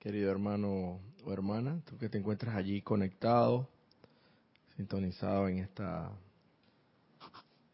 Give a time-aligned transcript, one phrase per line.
[0.00, 3.68] querido hermano o hermana, tú que te encuentras allí conectado,
[4.76, 6.10] sintonizado en esta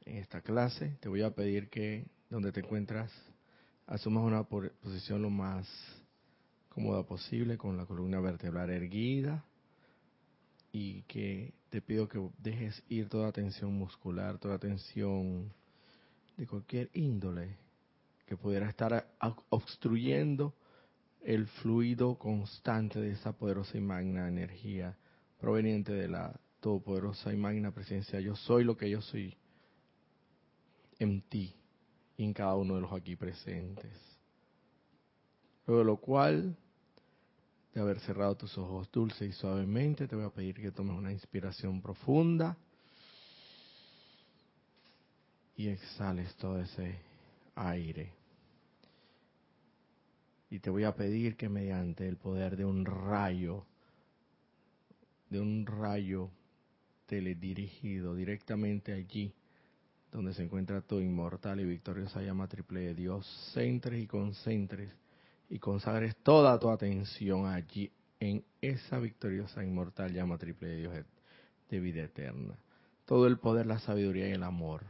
[0.04, 3.12] en esta clase, te voy a pedir que donde te encuentras
[3.86, 5.68] asumas una posición lo más
[6.68, 9.44] cómoda posible con la columna vertebral erguida
[10.72, 15.52] y que te pido que dejes ir toda tensión muscular, toda tensión
[16.36, 17.56] de cualquier índole
[18.26, 19.06] que pudiera estar
[19.48, 20.54] obstruyendo
[21.26, 24.96] el fluido constante de esa poderosa y magna energía
[25.40, 28.20] proveniente de la todopoderosa y magna presencia.
[28.20, 29.36] Yo soy lo que yo soy
[31.00, 31.52] en ti
[32.16, 33.90] y en cada uno de los aquí presentes.
[35.66, 36.56] Luego de lo cual,
[37.74, 41.10] de haber cerrado tus ojos dulce y suavemente, te voy a pedir que tomes una
[41.10, 42.56] inspiración profunda
[45.56, 47.00] y exhales todo ese
[47.56, 48.12] aire.
[50.50, 53.66] Y te voy a pedir que mediante el poder de un rayo,
[55.28, 56.30] de un rayo
[57.06, 59.34] teledirigido directamente allí,
[60.10, 64.92] donde se encuentra tu inmortal y victoriosa llama triple de Dios, centres y concentres
[65.48, 71.06] y consagres toda tu atención allí en esa victoriosa inmortal llama triple de Dios
[71.70, 72.56] de vida eterna.
[73.04, 74.84] Todo el poder, la sabiduría y el amor.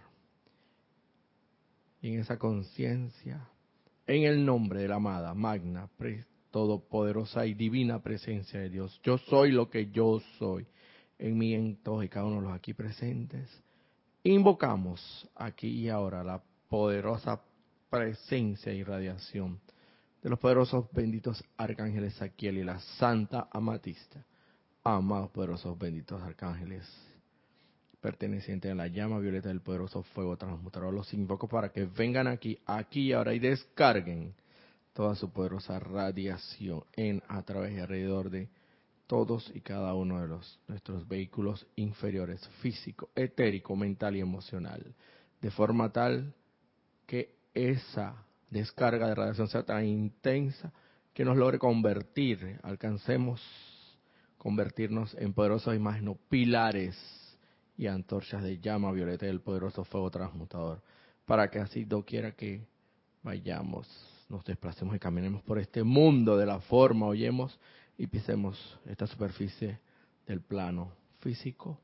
[2.00, 3.48] Y en esa conciencia,
[4.06, 5.88] en el nombre de la amada, magna,
[6.50, 10.66] todopoderosa y divina presencia de Dios, yo soy lo que yo soy
[11.18, 13.62] en mí, en todos y cada uno de los aquí presentes
[14.28, 17.40] Invocamos aquí y ahora la poderosa
[17.88, 19.60] presencia y radiación
[20.20, 24.24] de los poderosos benditos arcángeles Saquiel y la Santa Amatista.
[24.82, 26.84] Amados poderosos benditos arcángeles
[28.00, 30.92] pertenecientes a la llama violeta del poderoso fuego transmutador.
[30.92, 34.34] Los invoco para que vengan aquí, aquí ahora y descarguen
[34.92, 38.48] toda su poderosa radiación en, a través y alrededor de
[39.06, 44.94] todos y cada uno de los nuestros vehículos inferiores, físico, etérico, mental y emocional,
[45.40, 46.34] de forma tal
[47.06, 50.72] que esa descarga de radiación sea tan intensa
[51.12, 53.40] que nos logre convertir, alcancemos
[54.38, 57.25] convertirnos en poderosos imágenes, pilares
[57.76, 60.80] y antorchas de llama violeta del poderoso fuego transmutador,
[61.24, 62.66] para que así doquiera que
[63.22, 63.88] vayamos,
[64.28, 67.58] nos desplacemos y caminemos por este mundo de la forma, oyemos
[67.98, 69.80] y pisemos esta superficie
[70.26, 71.78] del plano físico,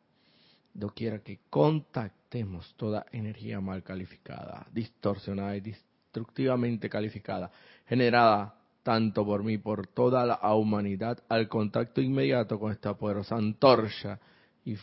[0.74, 7.50] doquiera que contactemos toda energía mal calificada, distorsionada y destructivamente calificada,
[7.86, 14.18] generada tanto por mí, por toda la humanidad, al contacto inmediato con esta poderosa antorcha
[14.64, 14.76] y,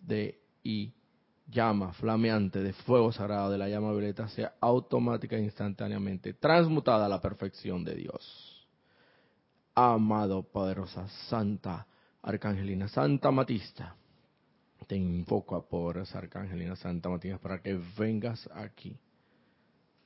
[0.00, 0.92] de, y
[1.48, 7.08] llama flameante de fuego sagrado de la llama violeta sea automática e instantáneamente transmutada a
[7.08, 8.52] la perfección de Dios
[9.74, 11.86] amado, poderosa, santa,
[12.22, 13.96] arcangelina, santa Matista.
[14.86, 18.96] Te invoco a poderosa arcangelina, santa Matista, para que vengas aquí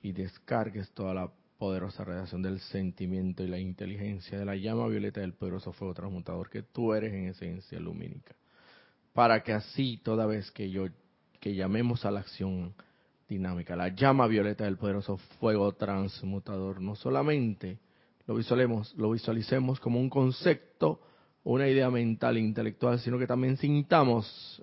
[0.03, 5.21] y descargues toda la poderosa radiación del sentimiento y la inteligencia de la llama violeta
[5.21, 8.37] del poderoso fuego transmutador que tú eres en esencia lumínica.
[9.17, 10.89] Para que así, toda vez que yo,
[11.41, 12.75] que llamemos a la acción
[13.27, 17.79] dinámica, la llama violeta del poderoso fuego transmutador, no solamente
[18.27, 21.01] lo visualicemos, lo visualicemos como un concepto,
[21.45, 24.63] una idea mental e intelectual, sino que también sintamos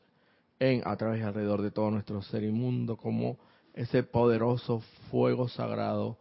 [0.59, 3.39] en, a través y alrededor de todo nuestro ser inmundo, como
[3.73, 6.19] ese poderoso fuego sagrado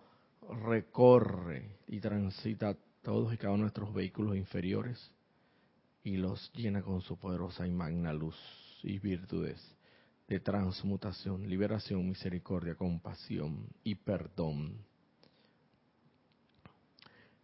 [0.64, 5.12] recorre y transita todos y cada uno de nuestros vehículos inferiores
[6.04, 8.36] y los llena con su poderosa y magna luz
[8.82, 9.60] y virtudes
[10.28, 14.78] de transmutación, liberación, misericordia, compasión y perdón.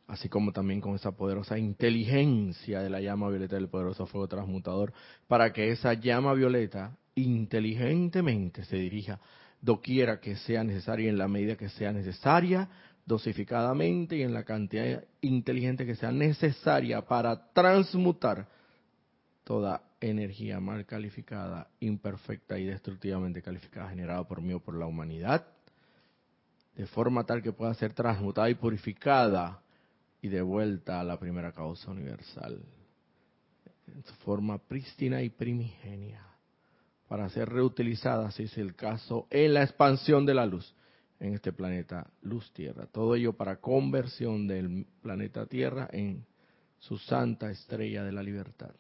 [0.06, 4.92] Así como también con esa poderosa inteligencia de la llama violeta del poderoso fuego transmutador,
[5.26, 9.20] para que esa llama violeta inteligentemente se dirija
[9.60, 12.68] doquiera que sea necesaria en la medida que sea necesaria,
[13.08, 18.46] dosificadamente y en la cantidad inteligente que sea necesaria para transmutar
[19.44, 25.46] toda energía mal calificada, imperfecta y destructivamente calificada generada por mí o por la humanidad,
[26.76, 29.62] de forma tal que pueda ser transmutada y purificada
[30.20, 32.60] y de vuelta a la primera causa universal,
[33.86, 36.26] en su forma prístina y primigenia,
[37.08, 40.74] para ser reutilizada, si es el caso, en la expansión de la luz
[41.20, 42.86] en este planeta Luz Tierra.
[42.86, 46.24] Todo ello para conversión del planeta Tierra en
[46.78, 48.70] su santa estrella de la libertad.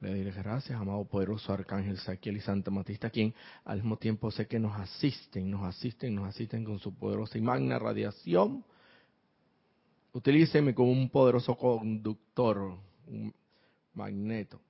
[0.00, 4.46] Le diré gracias, amado poderoso Arcángel Saquiel y Santa Matista, quien al mismo tiempo sé
[4.46, 8.64] que nos asisten, nos asisten, nos asisten con su poderosa y magna radiación
[10.14, 13.34] utilíceme como un poderoso conductor, un
[13.92, 14.60] magneto,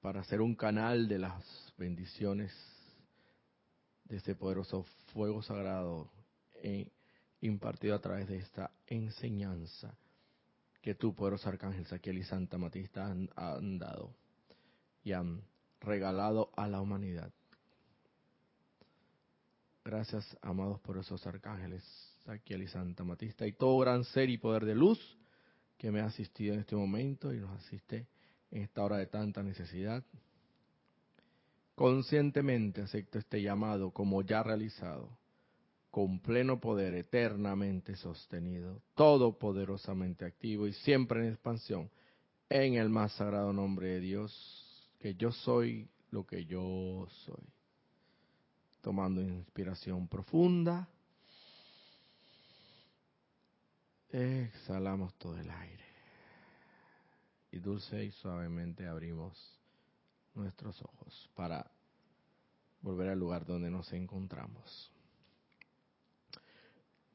[0.00, 2.52] para ser un canal de las bendiciones
[4.04, 6.10] de este poderoso fuego sagrado
[7.40, 9.96] impartido a través de esta enseñanza
[10.80, 14.14] que tú, poderoso Arcángel Saquiel y Santa Matista han, han dado
[15.02, 15.42] y han
[15.80, 17.32] regalado a la humanidad.
[19.84, 21.82] Gracias, amados poderosos arcángeles,
[22.24, 25.18] Saquiel y Santa Matista, y todo gran ser y poder de luz
[25.76, 28.06] que me ha asistido en este momento y nos asiste
[28.50, 30.02] en esta hora de tanta necesidad.
[31.74, 35.18] Conscientemente acepto este llamado como ya realizado,
[35.90, 41.90] con pleno poder eternamente sostenido, todopoderosamente activo y siempre en expansión,
[42.48, 47.44] en el más sagrado nombre de Dios, que yo soy lo que yo soy.
[48.80, 50.88] Tomando inspiración profunda.
[54.10, 55.84] Exhalamos todo el aire.
[57.50, 59.63] Y dulce y suavemente abrimos
[60.34, 61.70] nuestros ojos para
[62.80, 64.90] volver al lugar donde nos encontramos.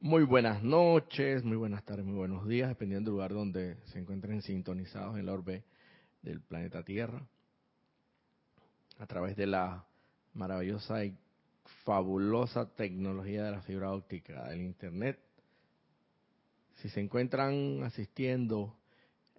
[0.00, 4.40] Muy buenas noches, muy buenas tardes, muy buenos días, dependiendo del lugar donde se encuentren
[4.40, 5.62] sintonizados en la orbe
[6.22, 7.22] del planeta Tierra,
[8.98, 9.84] a través de la
[10.32, 11.16] maravillosa y
[11.84, 15.20] fabulosa tecnología de la fibra óptica, del Internet,
[16.76, 18.79] si se encuentran asistiendo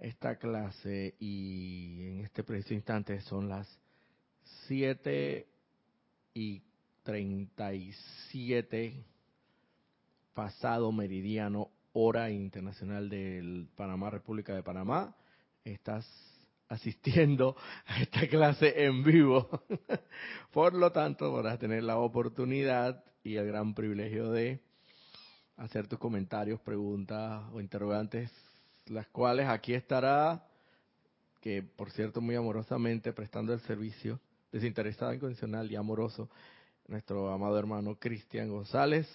[0.02, 3.68] esta clase y en este preciso instante son las
[4.68, 5.48] 7
[6.34, 6.64] y
[7.04, 9.06] 37
[10.34, 15.16] pasado meridiano, hora internacional del Panamá, República de Panamá,
[15.64, 16.08] estás
[16.68, 17.56] asistiendo
[17.86, 19.50] a esta clase en vivo.
[20.52, 24.62] Por lo tanto, podrás tener la oportunidad y el gran privilegio de
[25.58, 28.32] hacer tus comentarios, preguntas o interrogantes,
[28.88, 30.46] las cuales aquí estará,
[31.40, 34.20] que por cierto muy amorosamente prestando el servicio,
[34.52, 36.30] desinteresado, incondicional y amoroso,
[36.88, 39.08] nuestro amado hermano Cristian González,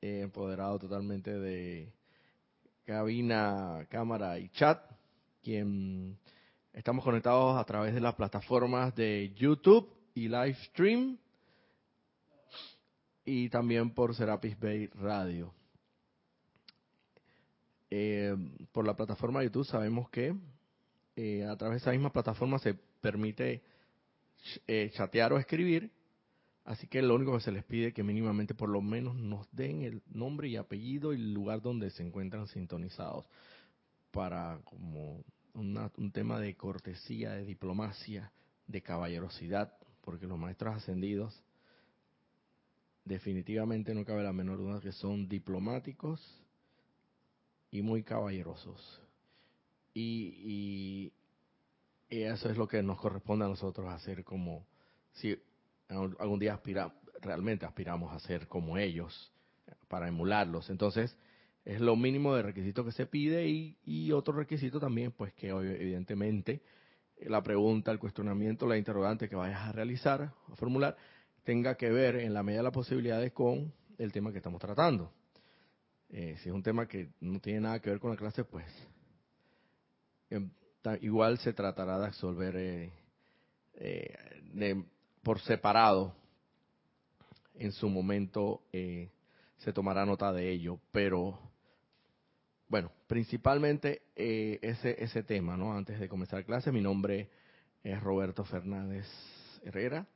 [0.00, 1.92] eh, empoderado totalmente de
[2.84, 4.82] cabina, cámara y chat,
[5.42, 6.18] quien
[6.72, 11.16] estamos conectados a través de las plataformas de YouTube y Livestream
[13.24, 15.54] y también por Serapis Bay Radio.
[17.94, 18.34] Eh,
[18.72, 20.34] por la plataforma de YouTube sabemos que
[21.14, 23.60] eh, a través de esa misma plataforma se permite
[24.66, 25.90] eh, chatear o escribir,
[26.64, 29.46] así que lo único que se les pide es que mínimamente por lo menos nos
[29.54, 33.26] den el nombre y apellido y el lugar donde se encuentran sintonizados
[34.10, 35.22] para como
[35.52, 38.32] un tema de cortesía, de diplomacia,
[38.68, 41.42] de caballerosidad, porque los maestros ascendidos
[43.04, 46.41] definitivamente no cabe la menor duda que son diplomáticos
[47.72, 49.00] y muy caballerosos.
[49.94, 51.12] Y,
[52.08, 54.66] eso es lo que nos corresponde a nosotros hacer como,
[55.12, 55.36] si
[55.88, 59.32] algún día aspira, realmente aspiramos a ser como ellos,
[59.88, 60.68] para emularlos.
[60.68, 61.16] Entonces,
[61.64, 65.48] es lo mínimo de requisito que se pide y, y otro requisito también, pues que
[65.48, 66.60] evidentemente
[67.20, 70.96] la pregunta, el cuestionamiento, la interrogante que vayas a realizar, a formular,
[71.44, 75.12] tenga que ver en la medida de las posibilidades con el tema que estamos tratando.
[76.14, 78.66] Eh, si es un tema que no tiene nada que ver con la clase, pues
[80.28, 80.50] em,
[81.00, 82.92] igual se tratará de absolver eh,
[83.74, 84.84] eh,
[85.22, 86.14] por separado.
[87.54, 91.38] En su momento se tomará nota de ello, pero
[92.68, 95.74] bueno, principalmente ese, ese tema, ¿no?
[95.74, 97.28] Antes de comenzar clase, mi nombre
[97.84, 99.06] es Roberto Fernández
[99.62, 100.06] Herrera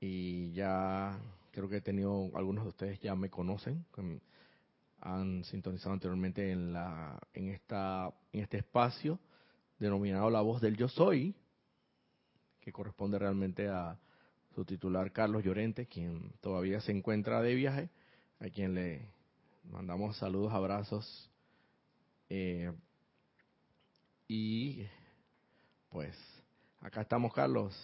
[0.00, 1.18] y ya
[1.50, 3.84] creo que he tenido, algunos de ustedes ya me conocen,
[5.00, 9.18] han sintonizado anteriormente en la en esta en este espacio
[9.78, 11.34] denominado La Voz del Yo Soy,
[12.60, 13.98] que corresponde realmente a
[14.54, 17.90] su titular Carlos Llorente, quien todavía se encuentra de viaje,
[18.40, 19.08] a quien le
[19.70, 21.30] mandamos saludos, abrazos
[22.30, 22.72] eh,
[24.26, 24.86] y
[25.88, 26.14] pues
[26.80, 27.74] acá estamos Carlos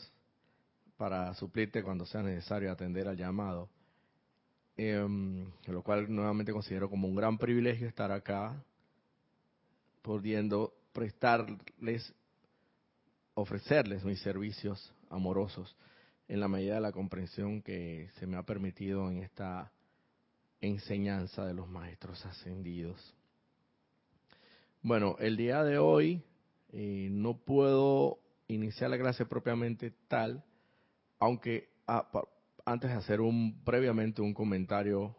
[0.97, 3.69] para suplirte cuando sea necesario atender al llamado.
[4.77, 5.07] Eh,
[5.67, 8.61] lo cual nuevamente considero como un gran privilegio estar acá,
[10.03, 12.13] pudiendo prestarles,
[13.35, 15.77] ofrecerles mis servicios amorosos
[16.29, 19.71] en la medida de la comprensión que se me ha permitido en esta
[20.61, 23.15] enseñanza de los maestros ascendidos.
[24.83, 26.23] Bueno, el día de hoy
[26.73, 30.45] eh, no puedo iniciar la clase propiamente tal,
[31.19, 32.09] aunque ah,
[32.65, 35.15] antes de hacer un previamente un comentario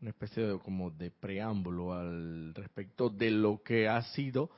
[0.00, 4.50] una especie de como de preámbulo al respecto de lo que ha sido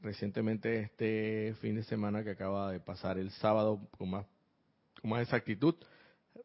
[0.00, 4.26] recientemente este fin de semana que acaba de pasar el sábado con más
[5.00, 5.74] con más exactitud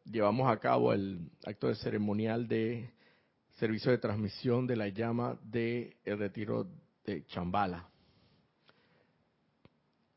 [0.04, 2.90] llevamos a cabo el acto de ceremonial de
[3.58, 6.68] servicio de transmisión de la llama de el retiro
[7.04, 7.88] de Chambala.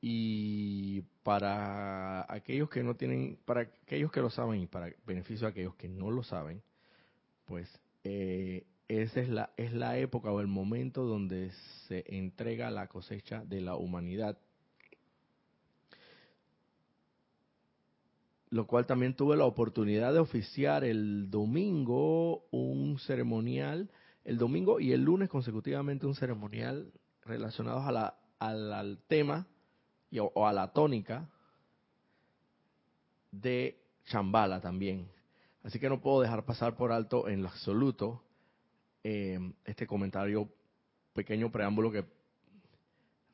[0.02, 5.52] Y para aquellos que no tienen, para aquellos que lo saben y para beneficio de
[5.52, 6.62] aquellos que no lo saben,
[7.46, 7.70] pues
[8.04, 11.52] eh, esa es la, es la época o el momento donde
[11.88, 14.38] se entrega la cosecha de la humanidad.
[18.50, 23.90] Lo cual también tuve la oportunidad de oficiar el domingo un ceremonial,
[24.26, 26.92] el domingo y el lunes consecutivamente un ceremonial
[27.24, 29.48] relacionados a la, al, tema
[30.20, 31.28] o, a la tónica
[33.32, 35.08] de Chambala también.
[35.64, 38.24] Así que no puedo dejar pasar por alto en lo absoluto
[39.04, 40.50] eh, este comentario,
[41.14, 42.06] pequeño preámbulo que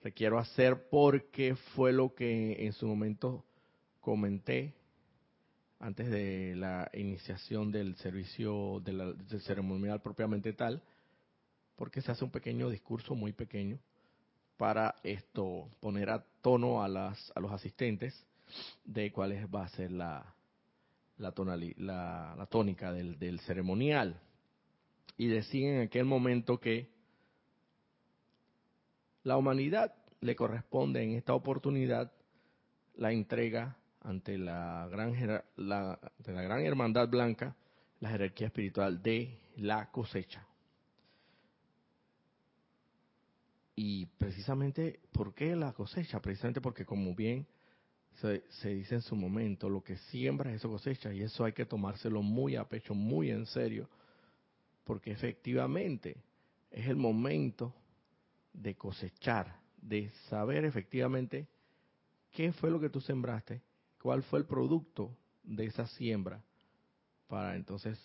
[0.01, 3.43] requiero hacer porque fue lo que en su momento
[4.00, 4.74] comenté
[5.79, 10.81] antes de la iniciación del servicio del ceremonial propiamente tal,
[11.75, 13.79] porque se hace un pequeño discurso muy pequeño
[14.58, 18.26] para esto poner a tono a las a los asistentes
[18.84, 20.34] de cuál va a ser la
[21.18, 21.34] la,
[22.36, 24.20] la, tónica del, del ceremonial
[25.18, 26.90] y decían en aquel momento que
[29.24, 32.12] la humanidad le corresponde en esta oportunidad
[32.96, 35.14] la entrega ante la gran,
[35.58, 37.56] la, de la gran hermandad blanca
[38.00, 40.47] la jerarquía espiritual de la cosecha.
[43.77, 46.19] Y precisamente, ¿por qué la cosecha?
[46.19, 47.48] Precisamente porque como bien
[48.22, 51.53] se, se, dice en su momento, lo que siembra es eso cosecha y eso hay
[51.53, 53.88] que tomárselo muy a pecho, muy en serio,
[54.84, 56.17] porque efectivamente
[56.72, 57.74] es el momento
[58.51, 61.48] de cosechar, de saber efectivamente
[62.31, 63.62] qué fue lo que tú sembraste
[64.01, 66.41] cuál fue el producto de esa siembra
[67.27, 68.00] para entonces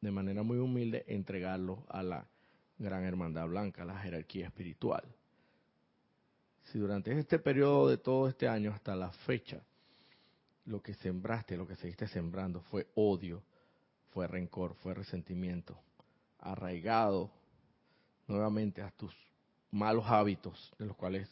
[0.00, 2.28] de manera muy humilde entregarlo a la
[2.78, 5.04] gran hermandad blanca, la jerarquía espiritual.
[6.64, 9.60] Si durante este periodo de todo este año hasta la fecha
[10.66, 13.42] lo que sembraste, lo que seguiste sembrando fue odio,
[14.10, 15.78] fue rencor, fue resentimiento,
[16.38, 17.30] arraigado
[18.26, 19.14] nuevamente a tus
[19.70, 21.28] malos hábitos, de los cuales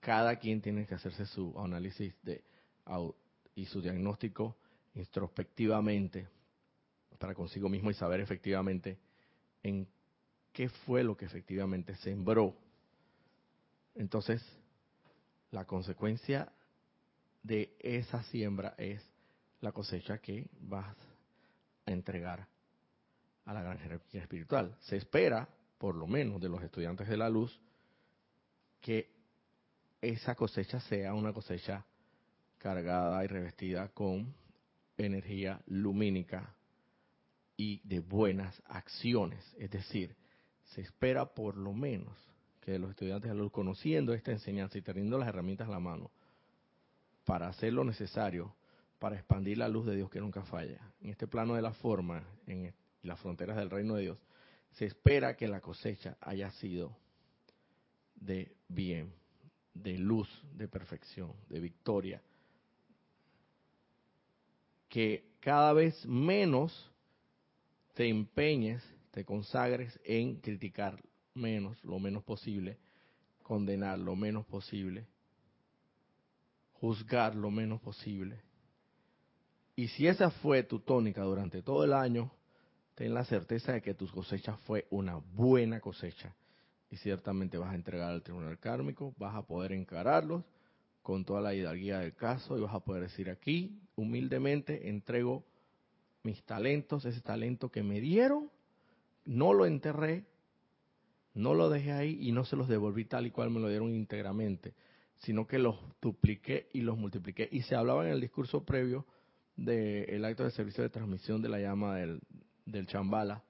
[0.00, 2.44] cada quien tiene que hacerse su análisis de
[3.54, 4.56] y su diagnóstico
[4.94, 6.28] introspectivamente
[7.18, 8.98] para consigo mismo y saber efectivamente
[9.62, 9.88] en
[10.54, 12.54] qué fue lo que efectivamente sembró.
[13.96, 14.42] Entonces,
[15.50, 16.50] la consecuencia
[17.42, 19.02] de esa siembra es
[19.60, 20.96] la cosecha que vas
[21.84, 22.46] a entregar
[23.44, 24.74] a la gran jerarquía espiritual.
[24.80, 27.60] Se espera, por lo menos de los estudiantes de la luz,
[28.80, 29.10] que
[30.00, 31.84] esa cosecha sea una cosecha
[32.58, 34.32] cargada y revestida con
[34.96, 36.54] energía lumínica
[37.56, 39.44] y de buenas acciones.
[39.58, 40.14] Es decir,
[40.64, 42.16] se espera por lo menos
[42.60, 45.80] que los estudiantes de la luz, conociendo esta enseñanza y teniendo las herramientas a la
[45.80, 46.10] mano,
[47.24, 48.54] para hacer lo necesario
[49.04, 50.80] para expandir la luz de Dios que nunca falla.
[51.02, 54.18] En este plano de la forma, en las fronteras del reino de Dios,
[54.70, 56.96] se espera que la cosecha haya sido
[58.14, 59.12] de bien,
[59.74, 62.22] de luz, de perfección, de victoria,
[64.88, 66.90] que cada vez menos
[67.92, 68.82] te empeñes,
[69.14, 71.00] te consagres en criticar
[71.34, 72.78] menos, lo menos posible,
[73.44, 75.06] condenar lo menos posible,
[76.72, 78.42] juzgar lo menos posible.
[79.76, 82.32] Y si esa fue tu tónica durante todo el año,
[82.96, 86.34] ten la certeza de que tu cosecha fue una buena cosecha.
[86.90, 90.42] Y ciertamente vas a entregar al tribunal kármico, vas a poder encararlos
[91.02, 95.44] con toda la hidalguía del caso y vas a poder decir aquí, humildemente, entrego
[96.24, 98.50] mis talentos, ese talento que me dieron,
[99.24, 100.24] no lo enterré,
[101.34, 103.94] no lo dejé ahí y no se los devolví tal y cual me lo dieron
[103.94, 104.74] íntegramente,
[105.18, 107.48] sino que los dupliqué y los multipliqué.
[107.50, 109.06] Y se hablaba en el discurso previo
[109.56, 112.20] del acto de servicio de transmisión de la llama del,
[112.66, 113.42] del chambala,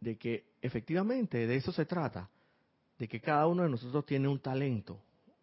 [0.00, 2.30] de que efectivamente de eso se trata,
[2.98, 5.00] de que cada uno de nosotros tiene un talento,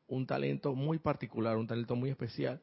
[0.08, 2.62] un talento muy particular, un talento muy especial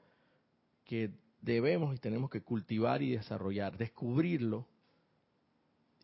[0.85, 4.67] que debemos y tenemos que cultivar y desarrollar, descubrirlo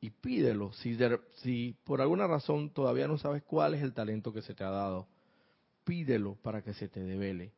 [0.00, 0.72] y pídelo.
[0.72, 4.70] Si, por alguna razón todavía no sabes cuál es el talento que se te ha
[4.70, 5.08] dado,
[5.84, 7.52] pídelo para que se te devele.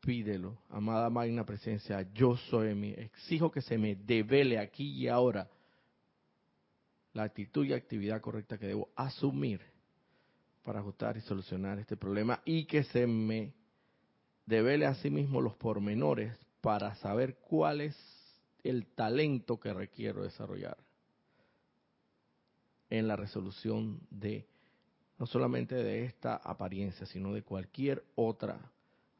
[0.00, 5.48] Pídelo, amada magna presencia, yo soy mi, exijo que se me devele aquí y ahora
[7.12, 9.60] la actitud y actividad correcta que debo asumir
[10.64, 13.52] para ajustar y solucionar este problema y que se me
[14.44, 17.96] devele a sí mismo los pormenores para saber cuál es
[18.64, 20.78] el talento que requiero desarrollar
[22.92, 24.46] en la resolución de
[25.18, 28.70] no solamente de esta apariencia, sino de cualquier otra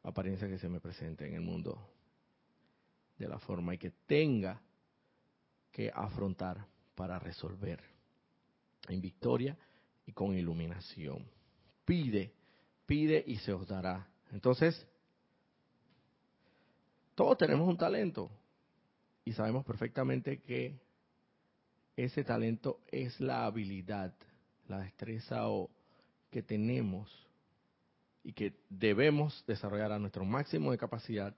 [0.03, 1.79] apariencia que se me presente en el mundo
[3.17, 4.61] de la forma y que tenga
[5.71, 7.79] que afrontar para resolver
[8.89, 9.57] en victoria
[10.05, 11.25] y con iluminación.
[11.83, 12.31] Pide,
[12.85, 14.07] pide y se os dará.
[14.31, 14.85] Entonces,
[17.15, 18.29] todos tenemos un talento
[19.25, 20.79] y sabemos perfectamente que
[21.95, 24.13] ese talento es la habilidad,
[24.67, 25.69] la destreza o
[26.31, 27.09] que tenemos
[28.23, 31.35] y que debemos desarrollar a nuestro máximo de capacidad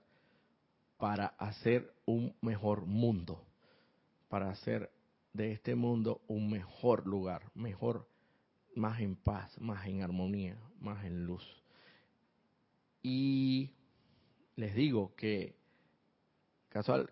[0.96, 3.44] para hacer un mejor mundo,
[4.28, 4.90] para hacer
[5.32, 8.08] de este mundo un mejor lugar, mejor,
[8.74, 11.44] más en paz, más en armonía, más en luz.
[13.02, 13.70] Y
[14.54, 15.54] les digo que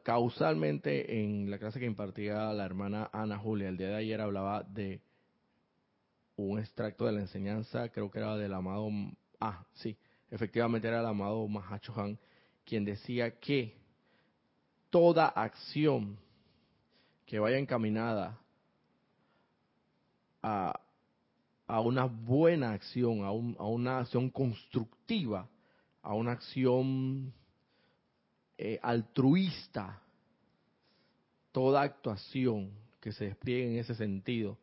[0.03, 4.63] causalmente en la clase que impartía la hermana Ana Julia el día de ayer hablaba
[4.63, 5.01] de
[6.37, 8.91] un extracto de la enseñanza, creo que era del amado,
[9.41, 9.97] ah, sí,
[10.31, 12.19] efectivamente era el amado Mahacho Han,
[12.65, 13.77] quien decía que
[14.91, 16.19] toda acción
[17.27, 18.39] que vaya encaminada
[20.43, 20.81] a,
[21.67, 25.49] a una buena acción, a, una acción constructiva,
[26.03, 27.33] a una acción
[28.57, 30.01] eh, altruista,
[31.53, 32.71] toda actuación
[33.01, 34.57] que se despliegue en ese sentido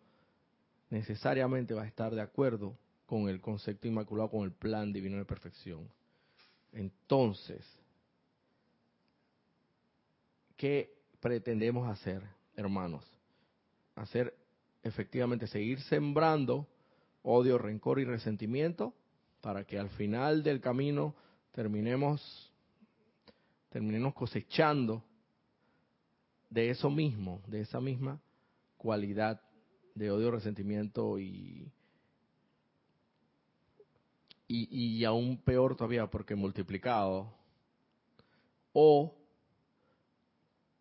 [0.90, 5.26] necesariamente va a estar de acuerdo con el concepto inmaculado, con el plan divino de
[5.26, 5.88] perfección.
[6.72, 7.66] Entonces,
[10.58, 12.24] ¿qué pretendemos hacer,
[12.56, 13.06] hermanos?
[13.96, 14.34] Hacer
[14.84, 16.68] efectivamente seguir sembrando
[17.24, 18.94] odio, rencor y resentimiento
[19.42, 21.16] para que al final del camino
[21.52, 22.51] terminemos
[23.72, 25.04] terminemos cosechando
[26.50, 28.22] de eso mismo, de esa misma
[28.78, 29.42] cualidad
[29.96, 31.72] de odio, resentimiento y,
[34.48, 37.34] y, y aún peor todavía porque multiplicado,
[38.74, 39.16] o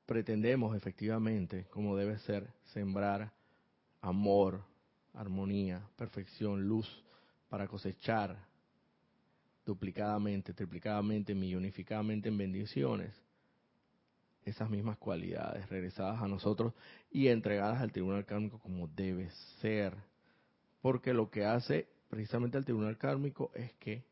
[0.04, 3.32] pretendemos efectivamente, como debe ser, sembrar
[4.00, 4.64] amor,
[5.14, 6.88] armonía, perfección, luz,
[7.48, 8.49] para cosechar
[9.70, 13.14] duplicadamente, triplicadamente, millonificadamente en bendiciones,
[14.44, 16.74] esas mismas cualidades regresadas a nosotros
[17.12, 19.30] y entregadas al tribunal kármico como debe
[19.60, 19.94] ser.
[20.82, 24.02] Porque lo que hace precisamente el tribunal kármico es que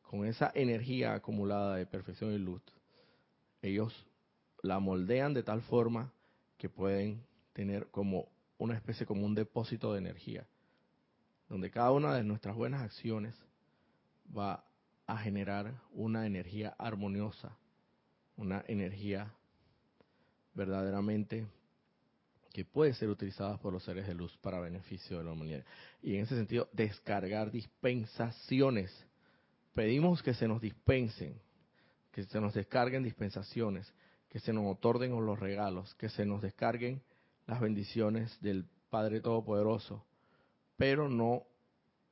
[0.00, 2.62] con esa energía acumulada de perfección y luz,
[3.60, 4.06] ellos
[4.62, 6.10] la moldean de tal forma
[6.56, 10.46] que pueden tener como una especie como un depósito de energía,
[11.50, 13.34] donde cada una de nuestras buenas acciones
[14.36, 14.64] va
[15.06, 17.56] a generar una energía armoniosa,
[18.36, 19.32] una energía
[20.54, 21.46] verdaderamente
[22.52, 25.64] que puede ser utilizada por los seres de luz para beneficio de la humanidad.
[26.02, 28.92] Y en ese sentido, descargar dispensaciones.
[29.74, 31.40] Pedimos que se nos dispensen,
[32.10, 33.92] que se nos descarguen dispensaciones,
[34.28, 37.02] que se nos otorguen los regalos, que se nos descarguen
[37.46, 40.04] las bendiciones del Padre Todopoderoso,
[40.76, 41.44] pero no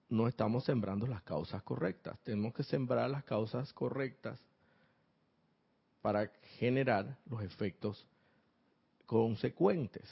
[0.08, 2.18] no estamos sembrando las causas correctas.
[2.22, 4.40] Tenemos que sembrar las causas correctas
[6.00, 8.06] para generar los efectos
[9.06, 10.08] consecuentes.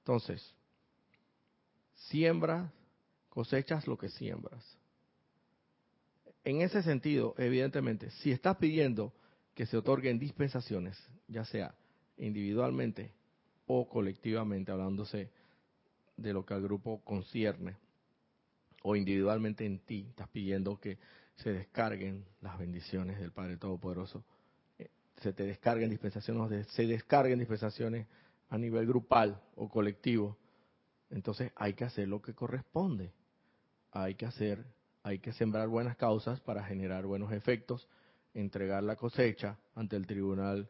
[0.00, 0.54] Entonces,
[1.94, 2.70] siembras,
[3.28, 4.76] cosechas lo que siembras.
[6.44, 9.12] En ese sentido, evidentemente, si estás pidiendo
[9.54, 11.74] que se otorguen dispensaciones, ya sea
[12.16, 13.12] individualmente
[13.66, 15.30] o colectivamente, hablándose
[16.16, 17.76] de lo que al grupo concierne,
[18.82, 20.98] o individualmente en ti estás pidiendo que
[21.36, 24.24] se descarguen las bendiciones del Padre Todopoderoso,
[24.78, 28.06] eh, se te descarguen dispensaciones, se descarguen dispensaciones
[28.48, 30.36] a nivel grupal o colectivo,
[31.10, 33.12] entonces hay que hacer lo que corresponde.
[33.92, 34.64] Hay que hacer,
[35.02, 37.88] hay que sembrar buenas causas para generar buenos efectos,
[38.34, 40.68] entregar la cosecha ante el tribunal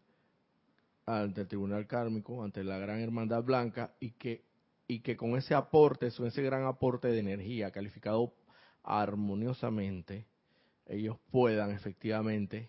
[1.06, 4.44] ante el tribunal kármico, ante la gran hermandad blanca y que
[4.90, 8.34] y que con ese aporte, ese gran aporte de energía calificado
[8.82, 10.26] armoniosamente,
[10.84, 12.68] ellos puedan efectivamente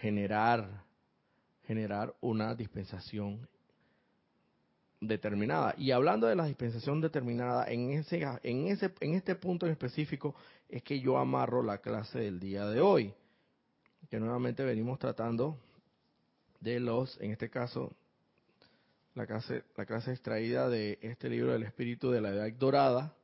[0.00, 0.84] generar
[1.66, 3.48] generar una dispensación
[5.00, 5.74] determinada.
[5.76, 10.36] Y hablando de la dispensación determinada, en ese, en ese, en este punto en específico
[10.68, 13.12] es que yo amarro la clase del día de hoy,
[14.08, 15.58] que nuevamente venimos tratando
[16.60, 17.92] de los, en este caso,
[19.18, 23.16] la clase, la clase extraída de este libro del Espíritu de la Edad Dorada,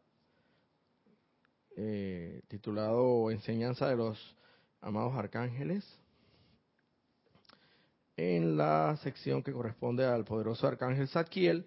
[1.77, 4.37] eh, titulado Enseñanza de los
[4.81, 5.85] Amados Arcángeles,
[8.17, 11.65] en la sección que corresponde al poderoso Arcángel Zadkiel,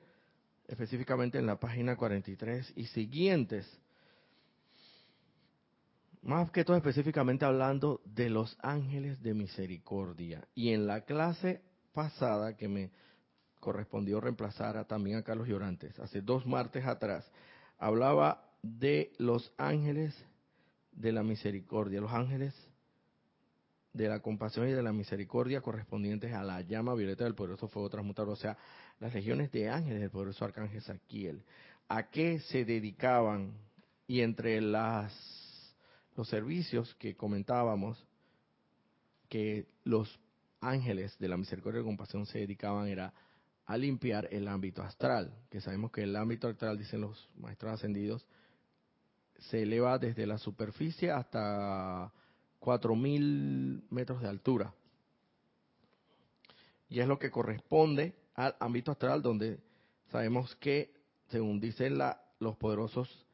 [0.67, 3.65] específicamente en la página 43 y siguientes.
[6.21, 10.45] Más que todo específicamente hablando de los ángeles de misericordia.
[10.53, 11.61] Y en la clase
[11.93, 12.91] pasada que me
[13.59, 17.29] correspondió reemplazar a, también a Carlos Llorantes, hace dos martes atrás,
[17.77, 20.15] hablaba de los ángeles
[20.91, 22.53] de la misericordia, los ángeles
[23.93, 27.89] de la compasión y de la misericordia correspondientes a la llama violeta del poderoso fuego
[27.89, 28.57] transmutador, o sea,
[28.99, 31.43] las legiones de ángeles del poderoso arcángel Saquiel.
[31.89, 33.53] ¿A qué se dedicaban?
[34.07, 35.13] Y entre las
[36.17, 38.03] los servicios que comentábamos
[39.29, 40.19] que los
[40.59, 43.13] ángeles de la misericordia y compasión se dedicaban era
[43.67, 48.25] a limpiar el ámbito astral, que sabemos que el ámbito astral, dicen los maestros ascendidos,
[49.39, 52.11] se eleva desde la superficie hasta
[52.61, 54.73] 4.000 metros de altura.
[56.89, 59.59] Y es lo que corresponde al ámbito astral donde
[60.11, 60.93] sabemos que,
[61.27, 63.25] según dicen la, los poderosos,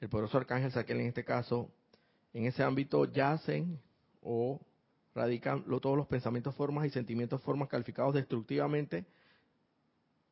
[0.00, 1.70] el poderoso arcángel Saquiel en este caso,
[2.34, 3.80] en ese ámbito yacen
[4.20, 4.60] o
[5.14, 9.06] radican todos los pensamientos, formas y sentimientos, formas calificados destructivamente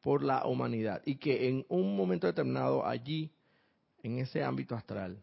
[0.04, 1.00] por la humanidad.
[1.06, 3.32] Y que en un momento determinado allí,
[4.02, 5.18] en ese ámbito astral,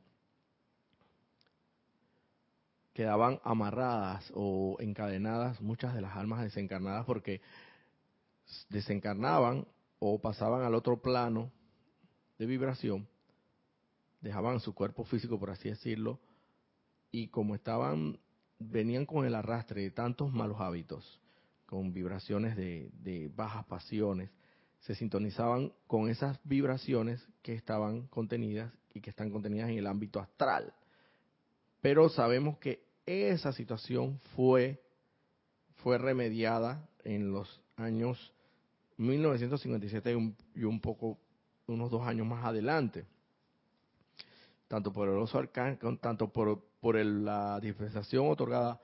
[2.92, 7.42] quedaban amarradas o encadenadas muchas de las almas desencarnadas porque
[8.70, 9.68] desencarnaban
[10.00, 11.52] o pasaban al otro plano
[12.40, 13.08] de vibración,
[14.20, 16.20] dejaban su cuerpo físico, por así decirlo,
[17.12, 18.20] y como estaban,
[18.58, 21.22] venían con el arrastre de tantos malos hábitos,
[21.68, 24.32] con vibraciones de, de bajas pasiones,
[24.82, 30.20] se sintonizaban con esas vibraciones que estaban contenidas y que están contenidas en el ámbito
[30.20, 30.74] astral.
[31.82, 34.82] Pero sabemos que esa situación fue,
[35.78, 38.34] fue remediada en los años
[38.98, 40.16] 1957
[40.56, 41.18] y un, poco,
[41.68, 43.06] unos dos años más adelante.
[44.68, 48.80] Tanto por el oso arcángel, tanto por, por la dispensación otorgada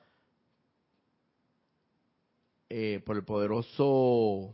[2.69, 4.53] eh, por el poderoso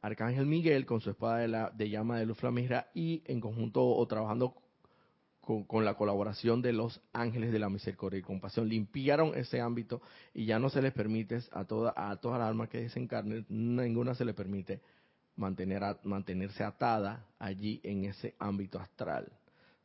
[0.00, 3.84] Arcángel Miguel con su espada de, la, de llama de luz flamígera y en conjunto
[3.84, 4.54] o trabajando
[5.66, 10.02] con, la colaboración de los ángeles de la misericordia y compasión, limpiaron ese ámbito
[10.34, 14.14] y ya no se les permite a toda, a toda la alma que desencarne, ninguna
[14.14, 14.82] se le permite
[15.36, 19.32] mantener mantenerse atada allí en ese ámbito astral,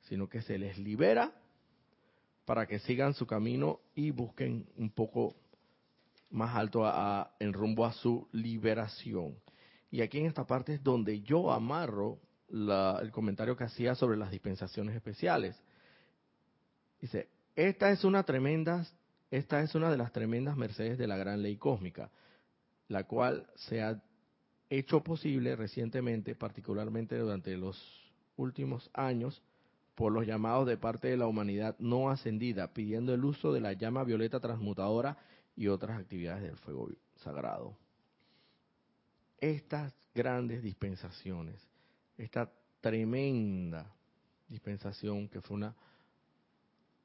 [0.01, 1.31] sino que se les libera
[2.43, 5.33] para que sigan su camino y busquen un poco
[6.29, 9.35] más alto a, en rumbo a su liberación.
[9.93, 14.31] Y aquí en esta parte es donde yo amarro el comentario que hacía sobre las
[14.31, 15.55] dispensaciones especiales.
[16.99, 18.87] Dice, esta es una tremenda,
[19.29, 22.09] esta es una de las tremendas mercedes de la gran ley cósmica,
[22.87, 24.01] la cual se ha
[24.67, 27.79] hecho posible recientemente, particularmente durante los
[28.35, 29.43] últimos años,
[29.93, 33.73] por los llamados de parte de la humanidad no ascendida, pidiendo el uso de la
[33.73, 35.19] llama violeta transmutadora
[35.55, 37.77] y otras actividades del fuego sagrado
[39.51, 41.59] estas grandes dispensaciones,
[42.17, 43.93] esta tremenda
[44.47, 45.75] dispensación que fue una,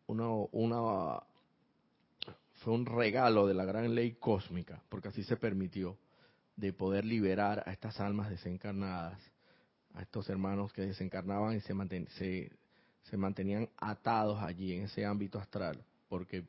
[0.07, 1.21] una,
[2.63, 5.99] fue un regalo de la gran ley cósmica, porque así se permitió
[6.55, 9.21] de poder liberar a estas almas desencarnadas,
[9.95, 11.75] a estos hermanos que desencarnaban y se,
[12.11, 12.53] se,
[13.03, 16.45] se mantenían atados allí en ese ámbito astral, porque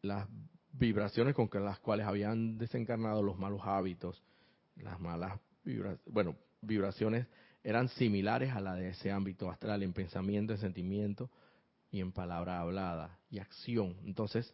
[0.00, 0.26] las
[0.72, 4.22] vibraciones con las cuales habían desencarnado los malos hábitos,
[4.82, 5.38] las malas
[6.06, 7.26] bueno, vibraciones
[7.64, 11.30] eran similares a la de ese ámbito astral en pensamiento, en sentimiento
[11.90, 13.96] y en palabra hablada y acción.
[14.04, 14.52] Entonces,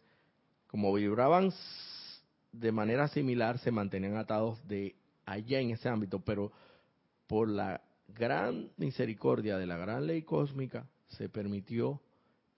[0.67, 1.51] como vibraban
[2.51, 6.51] de manera similar, se mantenían atados de allá en ese ámbito, pero
[7.27, 12.01] por la gran misericordia de la gran ley cósmica se permitió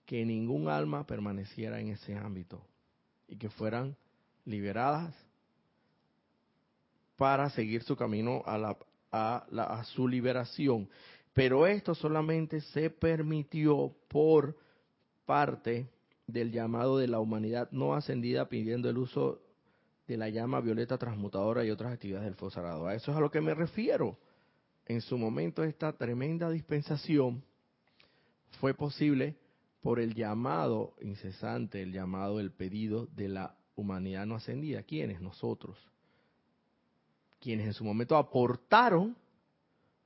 [0.04, 2.66] que ningún alma permaneciera en ese ámbito
[3.28, 3.96] y que fueran
[4.44, 5.14] liberadas
[7.22, 8.76] para seguir su camino a, la,
[9.12, 10.88] a, la, a su liberación.
[11.32, 14.56] Pero esto solamente se permitió por
[15.24, 15.88] parte
[16.26, 19.40] del llamado de la humanidad no ascendida pidiendo el uso
[20.08, 23.30] de la llama violeta transmutadora y otras actividades del fuego A eso es a lo
[23.30, 24.18] que me refiero.
[24.86, 27.44] En su momento esta tremenda dispensación
[28.58, 29.36] fue posible
[29.80, 34.82] por el llamado incesante, el llamado, el pedido de la humanidad no ascendida.
[34.82, 35.20] ¿Quiénes?
[35.20, 35.91] Nosotros
[37.42, 39.16] quienes en su momento aportaron,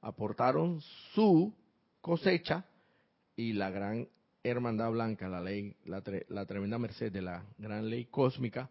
[0.01, 0.81] aportaron
[1.13, 1.53] su
[2.01, 2.65] cosecha
[3.37, 4.09] y la gran
[4.43, 8.71] hermandad blanca, la ley, la, tremenda merced de la gran ley cósmica,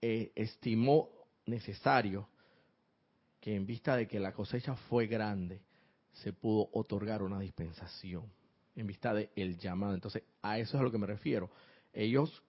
[0.00, 1.08] eh, estimó
[1.46, 2.28] necesario
[3.40, 5.60] que en vista de que la cosecha fue grande,
[6.12, 8.24] se pudo otorgar una dispensación
[8.76, 9.94] en vista del el llamado.
[9.94, 11.50] Entonces, a eso es a lo que me refiero.
[11.92, 12.42] Ellos,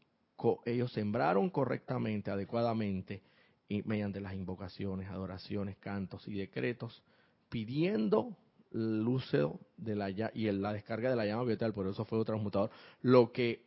[0.66, 3.24] ellos sembraron correctamente, adecuadamente,
[3.70, 7.04] y mediante las invocaciones, adoraciones, cantos y decretos,
[7.50, 8.36] pidiendo
[8.74, 12.70] el uso de la y la descarga de la llama vital, por eso fue transmutador,
[13.02, 13.66] lo que,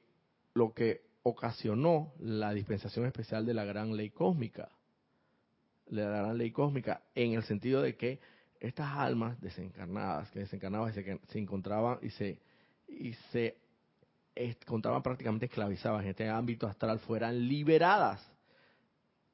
[0.55, 4.71] lo que ocasionó la dispensación especial de la gran ley cósmica.
[5.87, 8.21] De la gran ley cósmica, en el sentido de que
[8.61, 12.39] estas almas desencarnadas, que desencarnaban y se, se encontraban y se,
[12.87, 13.57] y se
[14.35, 18.31] encontraban prácticamente esclavizadas en este ámbito astral, fueran liberadas.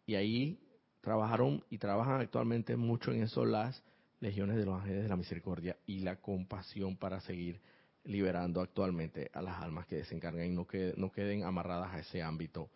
[0.07, 0.59] Y ahí
[1.01, 3.83] trabajaron y trabajan actualmente mucho en eso las
[4.21, 7.61] legiones de los ángeles de la misericordia y la compasión para seguir
[8.05, 12.23] liberando actualmente a las almas que desencargan y no, que, no queden amarradas a ese
[12.23, 12.71] ámbito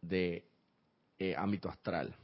[0.00, 0.46] de
[1.18, 2.14] eh, ámbito astral,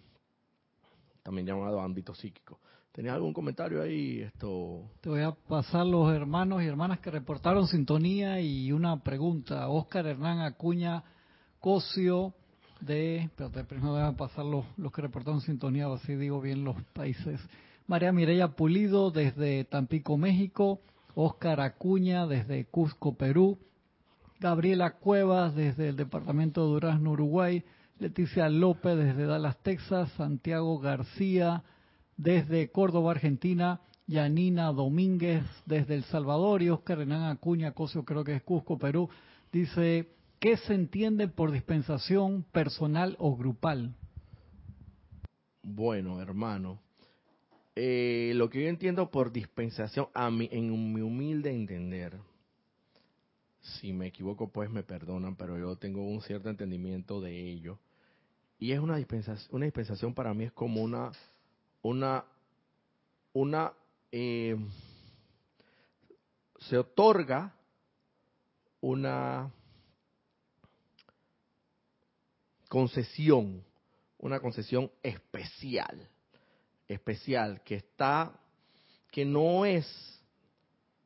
[1.22, 2.61] también llamado ámbito psíquico.
[2.92, 4.20] ¿Tenías algún comentario ahí?
[4.20, 4.90] Esto.
[5.00, 9.68] Te voy a pasar los hermanos y hermanas que reportaron sintonía y una pregunta.
[9.68, 11.04] Oscar Hernán Acuña
[11.61, 12.35] Cosio
[12.80, 17.40] de, espérate, primero a pasar los, los que reportaron sintonía, así digo bien los países.
[17.86, 20.80] María Mireya Pulido desde Tampico, México.
[21.14, 23.58] Oscar Acuña desde Cusco, Perú.
[24.38, 27.64] Gabriela Cuevas desde el departamento de Durazno, Uruguay.
[27.98, 30.10] Leticia López desde Dallas, Texas.
[30.16, 31.64] Santiago García
[32.16, 33.80] desde Córdoba, Argentina.
[34.10, 39.08] Yanina Domínguez desde El Salvador y Oscar Renan Acuña, Cosio creo que es Cusco, Perú,
[39.52, 40.08] dice,
[40.40, 43.94] ¿qué se entiende por dispensación personal o grupal?
[45.62, 46.81] Bueno, hermano,
[47.76, 52.18] eh, lo que yo entiendo por dispensación, a mí, en mi humilde entender,
[53.61, 57.79] si me equivoco pues me perdonan, pero yo tengo un cierto entendimiento de ello.
[58.59, 61.12] Y es una dispensación, una dispensación para mí es como una,
[61.83, 62.24] una,
[63.35, 63.72] una,
[64.11, 64.57] eh,
[66.59, 67.55] se otorga
[68.81, 69.50] una
[72.70, 73.62] concesión,
[74.16, 76.09] una concesión especial
[76.90, 78.33] especial que está,
[79.11, 79.87] que no es,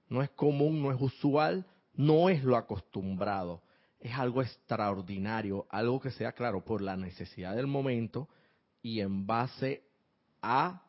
[0.08, 3.62] no es común, no es usual, no es lo acostumbrado,
[4.00, 8.28] es algo extraordinario, algo que sea claro por la necesidad del momento
[8.82, 9.82] y en base
[10.42, 10.82] a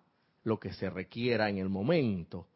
[0.43, 2.47] lo que se requiera en el momento.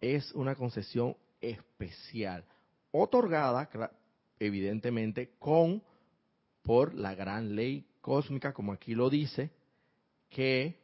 [0.00, 2.44] Es una concesión especial,
[2.92, 3.68] otorgada
[4.38, 5.82] evidentemente con
[6.64, 9.50] por la gran ley cósmica, como aquí lo dice,
[10.30, 10.80] que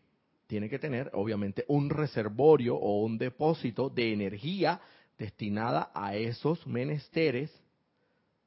[0.47, 4.81] tiene que tener obviamente un reservorio o un depósito de energía
[5.19, 7.51] destinada a esos menesteres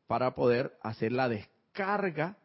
[0.08, 2.38] para poder hacer la descarga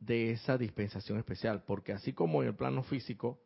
[0.00, 3.38] de esa dispensación especial, porque así como en el plano físico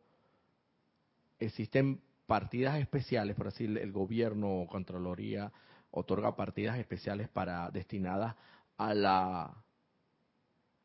[1.39, 5.51] existen partidas especiales, por así el gobierno o Contraloría
[5.91, 8.35] otorga partidas especiales para destinadas
[8.77, 9.62] a la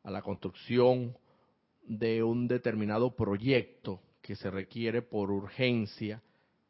[0.09, 1.15] a la construcción
[1.83, 6.21] de un determinado proyecto que se requiere por urgencia,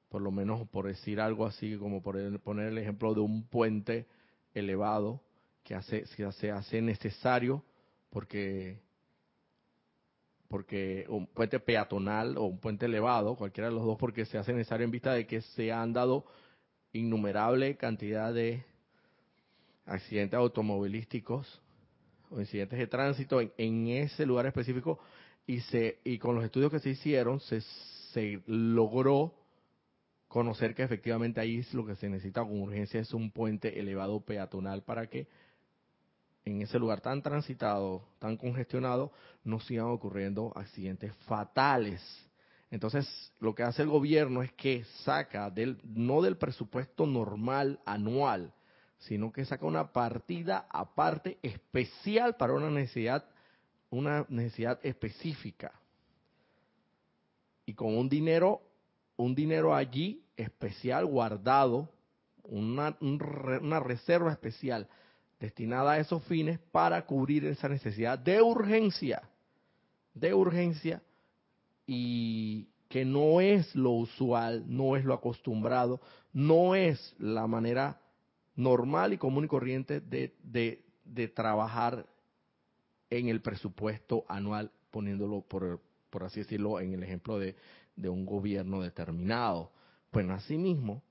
[0.09, 4.07] por lo menos por decir algo así, como por poner el ejemplo de un puente
[4.53, 5.21] elevado
[5.63, 7.63] que hace, se hace necesario
[8.09, 8.81] porque
[10.49, 14.51] porque un puente peatonal o un puente elevado, cualquiera de los dos, porque se hace
[14.51, 16.25] necesario en vista de que se han dado
[16.91, 18.65] innumerable cantidad de
[19.85, 21.61] accidentes automovilísticos
[22.29, 24.99] o incidentes de tránsito en ese lugar específico
[25.47, 27.61] y se y con los estudios que se hicieron se,
[28.13, 29.33] se logró
[30.27, 34.83] conocer que efectivamente ahí lo que se necesita con urgencia es un puente elevado peatonal
[34.83, 35.27] para que
[36.45, 39.11] en ese lugar tan transitado, tan congestionado,
[39.43, 42.01] no sigan ocurriendo accidentes fatales.
[42.71, 43.07] Entonces,
[43.39, 48.53] lo que hace el gobierno es que saca del no del presupuesto normal anual,
[48.99, 53.25] sino que saca una partida aparte especial para una necesidad
[53.89, 55.71] una necesidad específica.
[57.65, 58.61] Y con un dinero,
[59.17, 61.89] un dinero allí especial guardado,
[62.43, 64.87] una, una reserva especial
[65.39, 69.21] destinada a esos fines para cubrir esa necesidad de urgencia,
[70.13, 71.01] de urgencia
[71.85, 76.01] y que no es lo usual, no es lo acostumbrado,
[76.33, 78.01] no es la manera
[78.59, 82.05] normal y común y corriente de, de, de trabajar
[83.09, 87.55] en el presupuesto anual, poniéndolo por, por así decirlo, en el ejemplo de,
[87.95, 89.71] de un gobierno determinado.
[90.11, 91.01] Pues asimismo,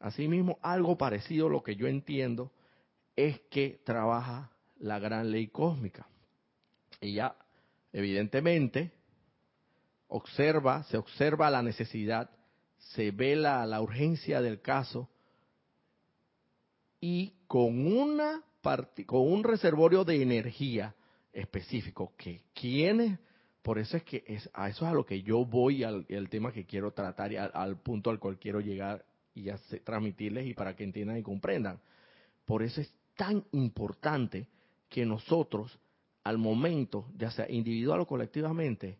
[0.00, 2.50] asimismo, algo parecido a lo que yo entiendo
[3.14, 6.08] es que trabaja la gran ley cósmica.
[7.00, 7.36] Ella,
[7.92, 8.90] evidentemente,
[10.08, 12.30] observa, se observa la necesidad,
[12.78, 15.08] se ve la, la urgencia del caso
[17.06, 18.42] y con una
[19.04, 20.94] con un reservorio de energía
[21.34, 23.18] específico que quienes
[23.60, 26.50] por eso es que es, a eso es a lo que yo voy al tema
[26.50, 29.50] que quiero tratar y al, punto al cual quiero llegar y
[29.84, 31.78] transmitirles y para que entiendan y comprendan.
[32.46, 34.46] Por eso es tan importante
[34.88, 35.78] que nosotros
[36.22, 38.96] al momento, ya sea individual o colectivamente,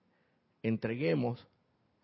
[0.63, 1.47] entreguemos,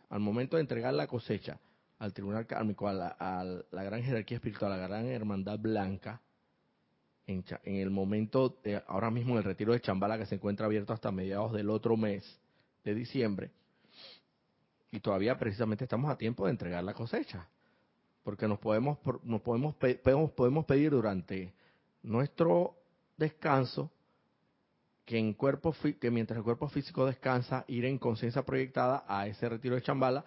[0.08, 1.60] al momento de entregar la cosecha
[2.00, 6.20] al tribunal kármico, a la, gran jerarquía espiritual, a la gran hermandad blanca,
[7.26, 8.58] en, el momento,
[8.88, 11.96] ahora mismo en el retiro de Chambala, que se encuentra abierto hasta mediados del otro
[11.98, 12.24] mes
[12.84, 13.50] de diciembre,
[14.90, 17.46] y todavía precisamente estamos a tiempo de entregar la cosecha,
[18.24, 21.52] porque nos podemos, nos podemos, podemos, podemos pedir durante
[22.02, 22.76] nuestro
[23.18, 23.90] descanso
[25.04, 29.50] que, en cuerpo, que mientras el cuerpo físico descansa, ir en conciencia proyectada a ese
[29.50, 30.24] retiro de Chambala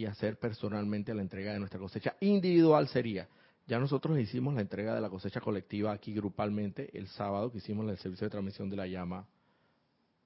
[0.00, 2.16] y hacer personalmente la entrega de nuestra cosecha.
[2.20, 3.28] Individual sería.
[3.66, 7.88] Ya nosotros hicimos la entrega de la cosecha colectiva aquí grupalmente el sábado que hicimos
[7.88, 9.26] el servicio de transmisión de la llama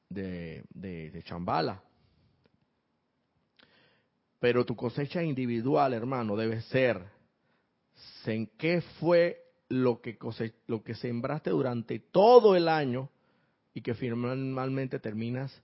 [0.09, 1.83] de, de, Chambala.
[4.39, 7.03] Pero tu cosecha individual, hermano, debe ser
[8.27, 10.17] en qué fue lo que,
[10.69, 13.11] lo que sembraste durante todo el año
[13.75, 15.61] y que finalmente terminas,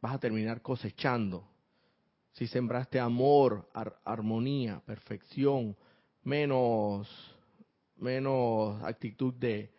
[0.00, 1.51] vas a terminar cosechando.
[2.32, 3.68] Si sembraste amor,
[4.04, 5.76] armonía, perfección,
[6.24, 7.08] menos,
[7.96, 9.70] menos actitud de,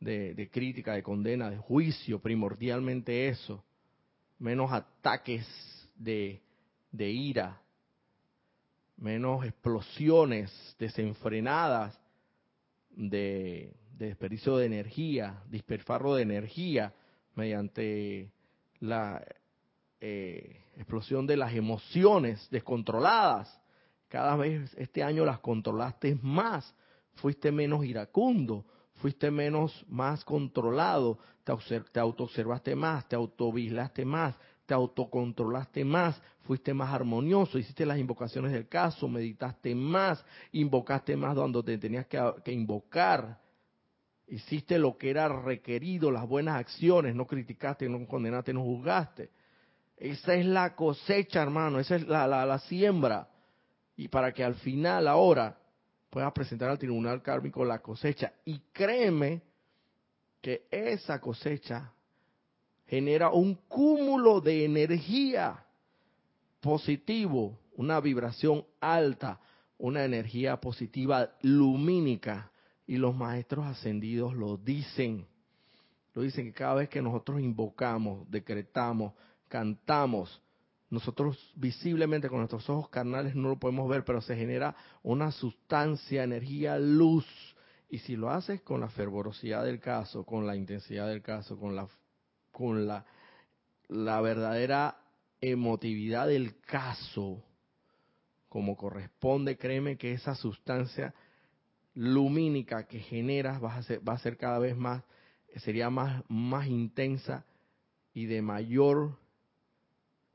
[0.00, 3.64] de, crítica, de condena, de juicio, primordialmente eso,
[4.38, 5.46] menos ataques
[5.94, 6.42] de,
[6.90, 7.60] de ira,
[8.96, 11.98] menos explosiones desenfrenadas
[12.90, 16.94] de, de desperdicio de energía, disperfarro de energía
[17.34, 18.30] mediante
[18.80, 19.24] la
[20.00, 23.60] eh, explosión de las emociones descontroladas.
[24.08, 26.74] Cada vez este año las controlaste más,
[27.14, 34.74] fuiste menos iracundo, fuiste menos más controlado, te, te autoobservaste más, te autovigilaste más, te
[34.74, 41.62] autocontrolaste más, fuiste más armonioso, hiciste las invocaciones del caso, meditaste más, invocaste más cuando
[41.62, 43.40] te tenías que, que invocar,
[44.28, 49.30] Hiciste lo que era requerido, las buenas acciones, no criticaste, no condenaste, no juzgaste.
[49.96, 53.28] Esa es la cosecha, hermano, esa es la, la, siembra.
[53.96, 55.56] Y para que al final, ahora,
[56.10, 58.32] puedas presentar al tribunal kármico la cosecha.
[58.44, 59.40] Y créeme
[60.42, 61.92] que esa cosecha
[62.86, 65.64] genera un cúmulo de energía
[66.60, 69.40] positivo, una vibración alta,
[69.78, 72.50] una energía positiva lumínica
[72.86, 75.26] y los maestros ascendidos lo dicen.
[76.14, 79.12] Lo dicen que cada vez que nosotros invocamos, decretamos,
[79.56, 80.42] cantamos,
[80.90, 86.24] nosotros visiblemente con nuestros ojos carnales no lo podemos ver, pero se genera una sustancia,
[86.24, 87.26] energía, luz.
[87.88, 91.74] Y si lo haces con la fervorosidad del caso, con la intensidad del caso, con
[91.74, 91.88] la,
[92.52, 93.06] con la,
[93.88, 94.98] la verdadera
[95.40, 97.42] emotividad del caso,
[98.50, 101.14] como corresponde, créeme que esa sustancia
[101.94, 105.02] lumínica que generas va a ser, va a ser cada vez más,
[105.56, 107.46] sería más, más intensa
[108.12, 109.18] y de mayor,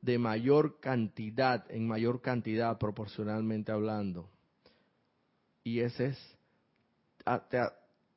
[0.01, 4.29] de mayor cantidad, en mayor cantidad proporcionalmente hablando.
[5.63, 6.37] Y ese es,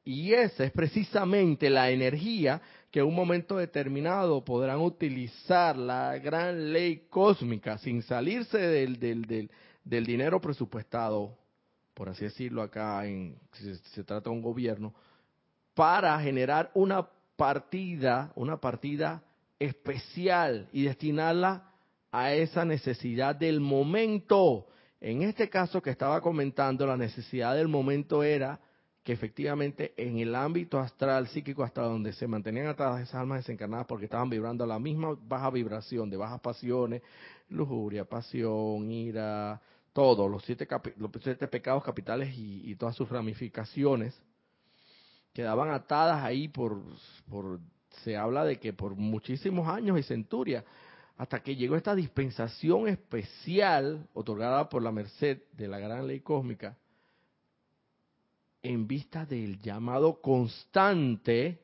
[0.04, 6.72] y esa es precisamente la energía que en un momento determinado podrán utilizar la gran
[6.72, 9.50] ley cósmica sin salirse del, del, del,
[9.84, 11.36] del dinero presupuestado
[11.94, 14.92] por así decirlo acá, en, si se, trata de un gobierno,
[15.74, 19.22] para generar una partida, una partida
[19.58, 21.70] especial y destinarla
[22.14, 24.69] a esa necesidad del momento.
[25.00, 28.60] En este caso que estaba comentando, la necesidad del momento era
[29.02, 33.87] que efectivamente en el ámbito astral psíquico hasta donde se mantenían atadas esas almas desencarnadas
[33.88, 37.02] porque estaban vibrando a la misma baja vibración de bajas pasiones,
[37.48, 39.60] lujuria, pasión, ira,
[39.92, 44.17] todos los siete, los siete pecados capitales y, todas sus ramificaciones,
[45.33, 46.81] quedaban atadas ahí por,
[48.04, 50.65] se habla de que por muchísimos años y centurias,
[51.17, 56.77] hasta que llegó esta dispensación especial otorgada por la merced de la gran ley cósmica,
[58.62, 61.60] en vista del llamado constante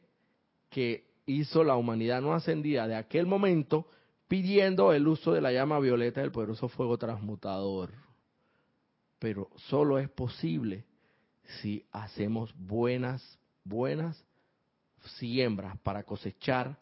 [0.69, 3.87] que hizo la humanidad no ascendida de aquel momento
[4.29, 7.91] pidiendo el uso de la llama violeta del poderoso fuego transmutador.
[9.19, 10.85] Pero solo es posible
[11.61, 14.25] si hacemos buenas, buenas
[15.19, 16.79] siembras para cosechar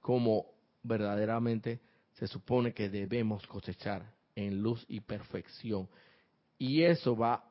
[0.00, 0.46] como
[0.88, 1.80] verdaderamente
[2.14, 5.88] se supone que debemos cosechar en luz y perfección.
[6.58, 7.44] Y eso va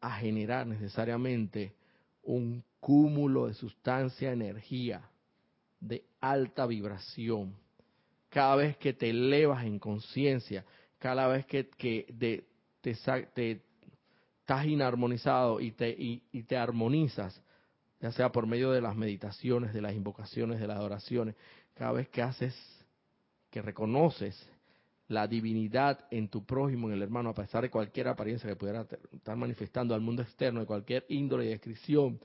[0.00, 1.74] a generar necesariamente
[2.22, 5.02] un cúmulo de sustancia, energía
[5.80, 7.54] de alta vibración.
[8.30, 10.64] Cada vez que te elevas en conciencia,
[10.98, 12.44] cada vez que, te,
[12.80, 12.90] te,
[14.40, 17.42] estás inarmonizado y te, y te armonizas,
[18.00, 21.34] ya sea por medio de las meditaciones, de las invocaciones, de las oraciones,
[21.74, 22.54] cada vez que haces,
[23.50, 24.50] que reconoces
[25.08, 28.86] la divinidad en tu prójimo, en el hermano, a pesar de cualquier apariencia que pudiera
[29.12, 32.20] estar manifestando al mundo externo, de cualquier índole y descripción,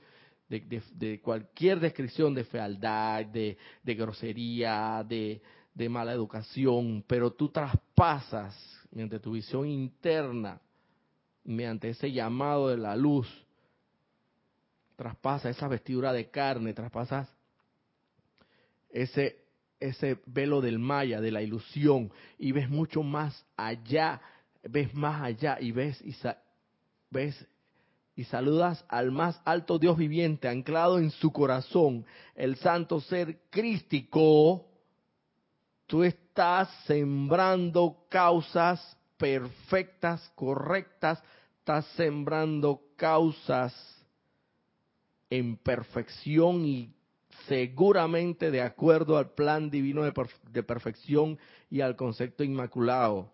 [0.48, 5.40] de, cualquier descripción de fealdad, de, grosería, de,
[5.72, 8.54] de mala educación, pero tú traspasas
[8.90, 10.60] mediante tu visión interna,
[11.44, 13.28] mediante ese llamado de la luz,
[14.96, 17.28] traspasas esa vestidura de carne, traspasas
[18.90, 19.41] ese
[19.82, 24.20] ese velo del maya, de la ilusión, y ves mucho más allá,
[24.62, 26.14] ves más allá y ves y,
[27.10, 27.46] ves
[28.14, 32.04] y saludas al más alto Dios viviente, anclado en su corazón,
[32.34, 34.66] el santo ser crístico,
[35.86, 41.22] tú estás sembrando causas perfectas, correctas,
[41.58, 43.72] estás sembrando causas
[45.30, 46.94] en perfección y
[47.48, 51.38] seguramente de acuerdo al plan divino de, perfección
[51.70, 53.30] y al concepto inmaculado,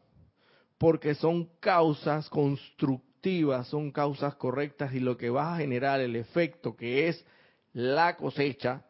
[0.78, 6.76] porque son causas constructivas, son causas correctas y lo que va a generar el efecto
[6.76, 7.24] que es
[7.72, 8.84] la cosecha,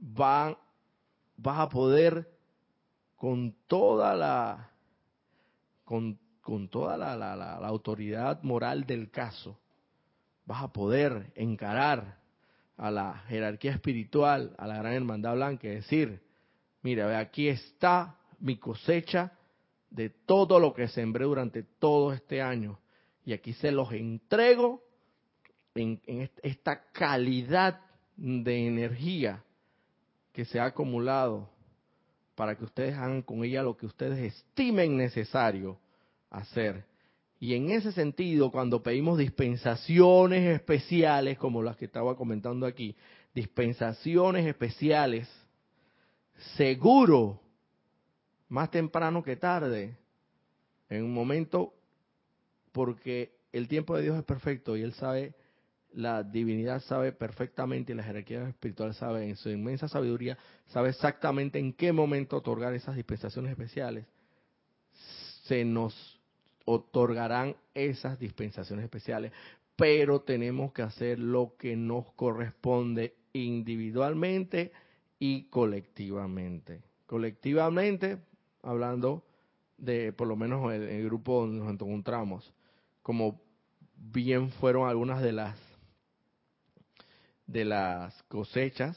[0.00, 0.58] va,
[1.36, 2.28] vas a poder
[3.16, 4.70] con toda la
[5.84, 6.18] con,
[6.68, 9.58] toda la autoridad moral del caso,
[10.46, 12.19] vas a poder encarar
[12.80, 16.22] a la jerarquía espiritual, a la gran hermandad blanca, decir,
[16.80, 19.32] mira, aquí está mi cosecha
[19.90, 22.78] de todo lo que sembré durante todo este año.
[23.26, 24.82] Y aquí se los entrego
[25.74, 26.00] en,
[26.42, 27.82] esta calidad
[28.16, 29.44] de energía
[30.32, 31.50] que se ha acumulado
[32.34, 35.78] para que ustedes hagan con ella lo que ustedes estimen necesario
[36.30, 36.86] hacer.
[37.42, 42.94] Y en ese sentido, cuando pedimos dispensaciones especiales, como las que estaba comentando aquí,
[43.34, 45.26] dispensaciones especiales,
[46.54, 47.40] seguro,
[48.50, 49.96] más temprano que tarde,
[50.90, 51.72] en un momento,
[52.72, 55.34] porque el tiempo de Dios es perfecto y Él sabe,
[55.94, 60.36] la divinidad sabe perfectamente y la jerarquía espiritual sabe en su inmensa sabiduría,
[60.66, 64.04] sabe exactamente en qué momento otorgar esas dispensaciones especiales.
[65.44, 66.19] Se nos
[66.70, 69.32] otorgarán esas dispensaciones especiales,
[69.74, 74.72] pero tenemos que hacer lo que nos corresponde individualmente
[75.18, 76.82] y colectivamente.
[77.06, 78.18] Colectivamente,
[78.62, 79.24] hablando
[79.78, 82.52] de por lo menos el, grupo donde nos encontramos,
[83.02, 83.40] como
[83.96, 85.58] bien fueron algunas de las
[87.46, 88.96] de las cosechas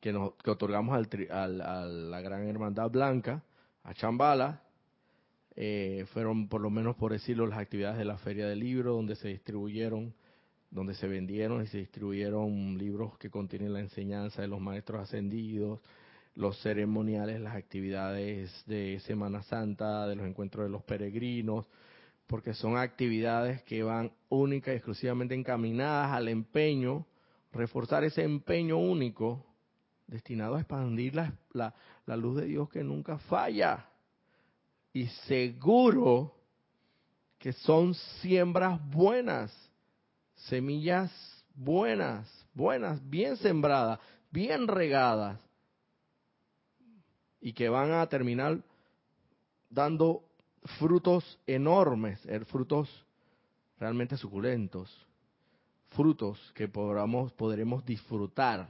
[0.00, 0.12] que
[0.50, 0.94] otorgamos
[1.30, 3.42] a la gran hermandad blanca,
[3.84, 4.62] a Chambala,
[5.60, 9.16] eh, fueron por lo menos por decirlo las actividades de la feria del libro donde
[9.16, 10.14] se distribuyeron
[10.70, 15.80] donde se vendieron y se distribuyeron libros que contienen la enseñanza de los maestros ascendidos
[16.36, 21.66] los ceremoniales las actividades de Semana Santa de los encuentros de los peregrinos
[22.28, 27.04] porque son actividades que van única y exclusivamente encaminadas al empeño
[27.50, 29.44] reforzar ese empeño único
[30.06, 31.74] destinado a expandir la, la,
[32.06, 33.88] la luz de Dios que nunca falla
[34.98, 36.34] y seguro
[37.38, 39.54] que son siembras buenas,
[40.34, 41.12] semillas
[41.54, 44.00] buenas, buenas, bien sembradas,
[44.32, 45.38] bien regadas,
[47.40, 48.58] y que van a terminar
[49.70, 50.24] dando
[50.80, 52.88] frutos enormes, er, frutos
[53.78, 54.90] realmente suculentos,
[55.90, 58.68] frutos que podamos, podremos disfrutar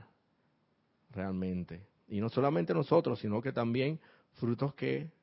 [1.11, 1.87] realmente.
[2.07, 3.99] Y no solamente nosotros, sino que también
[4.35, 5.17] frutos que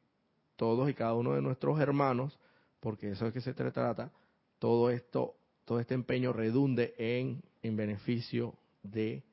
[0.56, 2.40] todos y cada uno de nuestros hermanos,
[2.80, 4.12] porque eso es que se trata,
[4.60, 5.36] todo esto,
[5.66, 9.24] todo este empeño redunde en, en beneficio de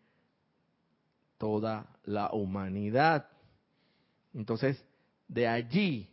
[1.38, 3.28] toda la humanidad.
[4.32, 4.82] Entonces,
[5.28, 6.08] de allí,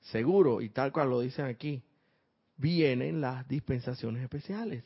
[0.00, 1.82] seguro, y tal cual lo dicen aquí,
[2.56, 4.84] vienen las dispensaciones especiales.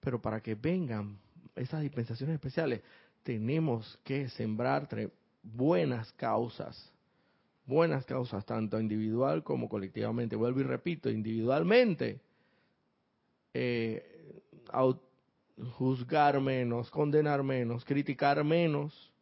[0.00, 1.18] Pero para que vengan
[1.54, 2.82] esas dispensaciones especiales,
[3.22, 4.88] tenemos que sembrar
[5.42, 6.91] buenas causas,
[7.64, 10.36] buenas causas, tanto individual como colectivamente.
[10.36, 12.20] Vuelvo y repito, individualmente,
[13.54, 14.42] eh,
[15.76, 19.12] juzgar menos, condenar menos, criticar menos.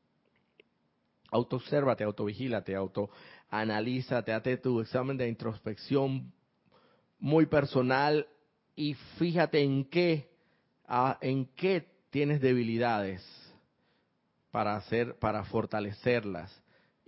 [1.31, 6.33] Autoobsérvate, autovigílate, autoanalízate, hazte tu examen de introspección
[7.21, 8.27] muy personal
[8.75, 10.29] y fíjate en qué,
[11.21, 13.23] en qué tienes debilidades
[14.51, 16.51] para hacer, para fortalecerlas.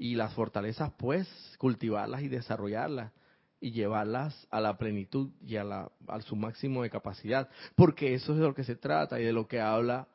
[0.03, 1.29] Y las fortalezas, pues,
[1.59, 3.13] cultivarlas y desarrollarlas
[3.61, 7.49] y llevarlas a la plenitud y a, la, a su máximo de capacidad.
[7.77, 10.09] Porque eso es de lo que se trata y de lo que habla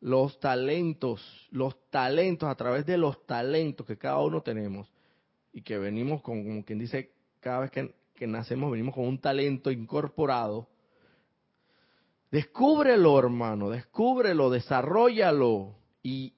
[0.00, 1.20] los talentos,
[1.50, 4.90] los talentos, a través de los talentos que cada uno tenemos
[5.52, 9.18] y que venimos con, como quien dice, cada vez que, que nacemos venimos con un
[9.18, 10.70] talento incorporado.
[12.30, 16.32] Descúbrelo, hermano, descúbrelo, desarrollalo y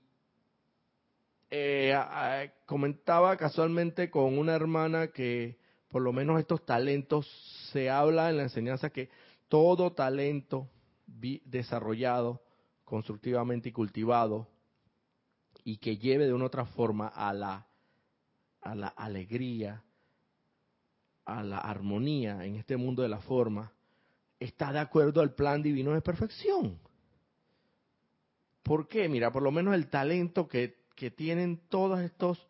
[1.51, 7.27] eh, comentaba casualmente con una hermana que por lo menos estos talentos
[7.73, 9.09] se habla en la enseñanza que
[9.49, 10.69] todo talento
[11.07, 12.43] desarrollado
[12.85, 14.49] constructivamente y cultivado
[15.65, 17.67] y que lleve de una otra forma a la
[18.67, 19.85] a la alegría,
[21.25, 23.73] a la armonía en este mundo de la forma,
[24.41, 26.79] está de acuerdo al plan divino de perfección.
[28.65, 29.09] ¿Por qué?
[29.09, 32.45] Mira, por lo menos el talento que que tienen todos estos,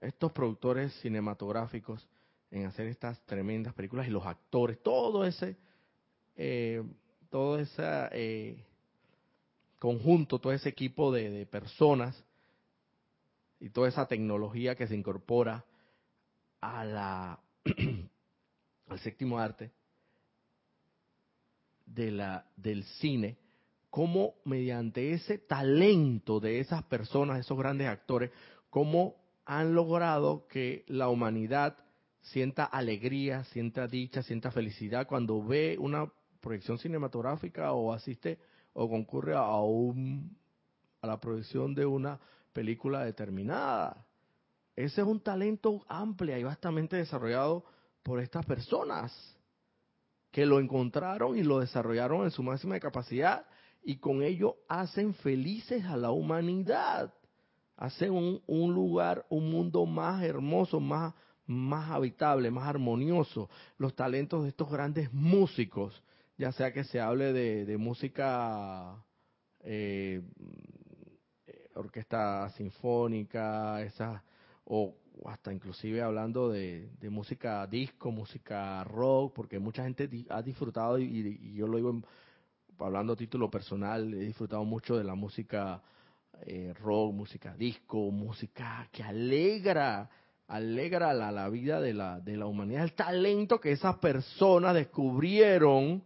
[0.00, 2.08] estos productores cinematográficos
[2.50, 5.56] en hacer estas tremendas películas y los actores, todo ese,
[6.36, 6.82] eh,
[7.28, 7.82] todo ese
[8.12, 8.64] eh,
[9.78, 12.24] conjunto, todo ese equipo de, de personas
[13.58, 15.64] y toda esa tecnología que se incorpora
[16.60, 17.40] a la
[18.88, 19.70] al séptimo arte
[21.86, 23.36] de la del cine
[23.90, 28.30] cómo mediante ese talento de esas personas, esos grandes actores,
[28.70, 31.76] cómo han logrado que la humanidad
[32.20, 36.10] sienta alegría, sienta dicha, sienta felicidad cuando ve una
[36.40, 38.38] proyección cinematográfica o asiste
[38.72, 40.38] o concurre a un
[41.02, 42.20] a la proyección de una
[42.52, 44.04] película determinada.
[44.76, 47.64] Ese es un talento amplio y vastamente desarrollado
[48.02, 49.36] por estas personas
[50.30, 53.46] que lo encontraron y lo desarrollaron en su máxima capacidad
[53.82, 57.12] y con ello hacen felices a la humanidad.
[57.76, 58.12] Hacen
[58.46, 61.14] un, lugar, un mundo más hermoso, más,
[61.46, 63.48] más habitable, más armonioso.
[63.78, 66.02] Los talentos de estos grandes músicos,
[66.36, 69.02] ya sea que se hable de, música,
[69.60, 70.20] eh,
[71.74, 74.22] orquesta sinfónica, esa,
[74.64, 81.04] o hasta inclusive hablando de, música disco, música rock, porque mucha gente ha disfrutado y,
[81.04, 82.04] y yo lo digo en,
[82.80, 85.82] hablando a título personal, he disfrutado mucho de la música
[86.46, 90.08] eh, rock, música disco, música que alegra,
[90.48, 96.02] alegra la, la vida de la, de la humanidad, el talento que esas personas descubrieron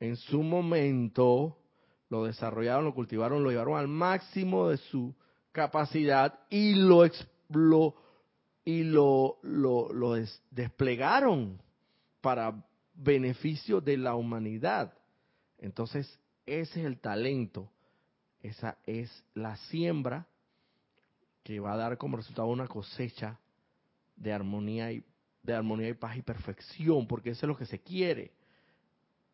[0.00, 1.58] en su momento,
[2.08, 5.14] lo desarrollaron, lo cultivaron, lo llevaron al máximo de su
[5.52, 7.04] capacidad y lo,
[7.50, 7.94] lo
[8.64, 10.14] y lo, lo, lo
[10.50, 11.58] desplegaron
[12.20, 12.52] para
[12.92, 14.92] beneficio de la humanidad.
[15.58, 17.70] Entonces, ese es el talento,
[18.40, 20.26] esa es la siembra
[21.42, 23.38] que va a dar como resultado una cosecha
[24.16, 25.04] de armonía y
[25.42, 28.32] de armonía y paz y perfección, porque eso es lo que se quiere.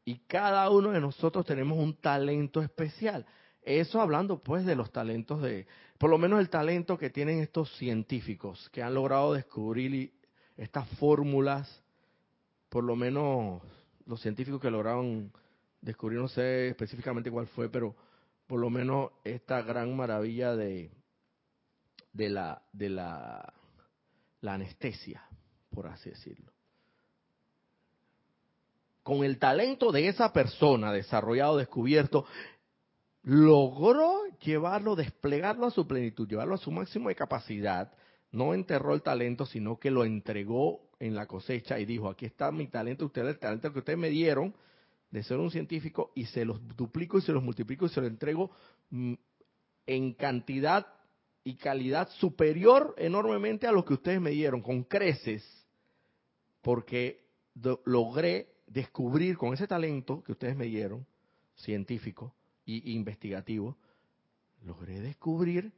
[0.04, 3.26] Y cada uno de nosotros tenemos un talento especial.
[3.62, 5.66] Eso hablando pues de los talentos de,
[5.98, 10.12] por lo menos el talento que tienen estos científicos que han logrado descubrir
[10.56, 11.82] estas fórmulas,
[12.68, 13.62] por lo menos
[14.04, 15.32] los científicos que lograron
[15.84, 17.94] descubrí, no sé específicamente cuál fue, pero
[18.46, 20.90] por lo menos esta gran maravilla de,
[22.12, 23.52] de la, de la,
[24.40, 25.22] la anestesia,
[25.70, 26.50] por así decirlo.
[29.02, 32.24] Con el talento de esa persona desarrollado, descubierto,
[33.22, 37.92] logró llevarlo, desplegarlo a su plenitud, llevarlo a su máximo de capacidad.
[38.32, 42.50] No enterró el talento, sino que lo entregó en la cosecha y dijo, aquí está
[42.50, 44.54] mi talento, ustedes, el talento que ustedes me dieron,
[45.14, 48.10] de ser un científico y se los duplico y se los multiplico y se los
[48.10, 48.50] entrego
[48.90, 49.14] mm,
[49.86, 50.88] en cantidad
[51.44, 55.44] y calidad superior enormemente a lo que ustedes me dieron, con creces,
[56.62, 57.22] porque
[57.84, 61.06] logré descubrir con ese talento que ustedes me dieron,
[61.54, 62.34] científico
[62.66, 63.76] e investigativo,
[64.64, 65.72] logré descubrir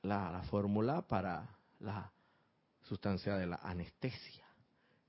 [0.00, 2.10] la, la fórmula para la
[2.84, 4.46] sustancia de la anestesia.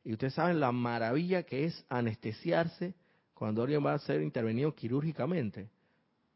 [0.03, 2.93] Y ustedes saben la maravilla que es anestesiarse
[3.42, 5.68] cuando alguien va a ser intervenido quirúrgicamente,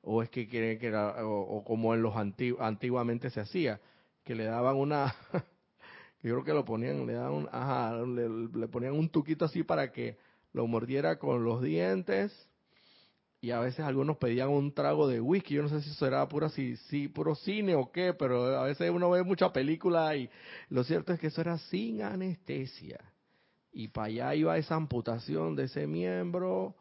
[0.02, 3.80] o es que quiere que o, como en los antiguamente se hacía,
[4.24, 5.14] que le daban una,
[6.24, 9.92] yo creo que lo ponían, le daban, ajá, le, le ponían un tuquito así para
[9.92, 10.18] que
[10.52, 12.34] lo mordiera con los dientes
[13.40, 16.28] y a veces algunos pedían un trago de whisky, yo no sé si eso era
[16.28, 20.28] pura si, si, puro cine o qué, pero a veces uno ve mucha película y
[20.70, 23.00] lo cierto es que eso era sin anestesia.
[23.72, 26.74] Y para allá iba esa amputación de ese miembro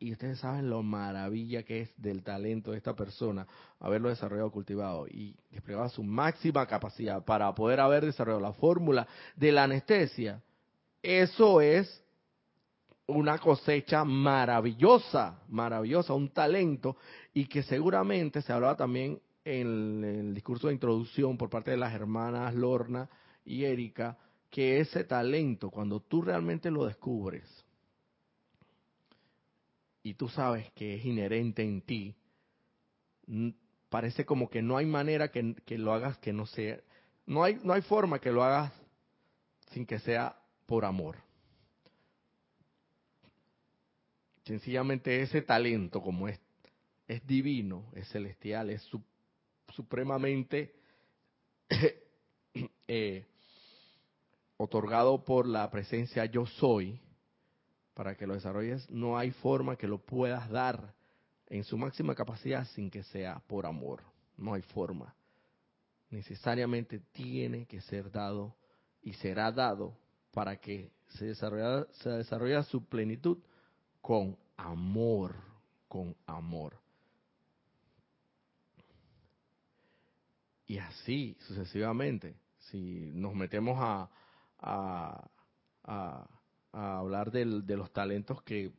[0.00, 3.46] y ustedes saben lo maravilla que es del talento de esta persona
[3.78, 9.52] haberlo desarrollado, cultivado y desplegado su máxima capacidad para poder haber desarrollado la fórmula de
[9.52, 10.42] la anestesia.
[11.02, 12.02] Eso es
[13.06, 16.96] una cosecha maravillosa, maravillosa, un talento,
[17.34, 21.92] y que seguramente se hablaba también en el discurso de introducción por parte de las
[21.92, 23.08] hermanas Lorna
[23.44, 24.16] y Erika,
[24.48, 27.44] que ese talento, cuando tú realmente lo descubres,
[30.02, 32.16] y tú sabes que es inherente en ti,
[33.88, 36.80] parece como que no hay manera que, que lo hagas que no sea,
[37.26, 38.72] no hay, no hay forma que lo hagas
[39.70, 40.36] sin que sea
[40.66, 41.16] por amor.
[44.44, 46.40] Sencillamente ese talento, como es,
[47.06, 48.88] es divino, es celestial, es
[49.68, 50.74] supremamente
[52.88, 53.26] eh,
[54.56, 57.00] otorgado por la presencia yo soy,
[57.94, 60.94] para que lo desarrolles, no hay forma que lo puedas dar
[61.46, 64.02] en su máxima capacidad sin que sea por amor.
[64.36, 65.14] No hay forma.
[66.10, 68.54] Necesariamente tiene que ser dado
[69.02, 69.96] y será dado
[70.32, 73.38] para que se desarrolle, se desarrolle su plenitud
[74.00, 75.34] con amor,
[75.88, 76.78] con amor.
[80.66, 82.36] Y así sucesivamente,
[82.70, 84.08] si nos metemos a,
[84.60, 85.28] a,
[85.82, 86.39] a,
[86.72, 88.72] hablar de los talentos que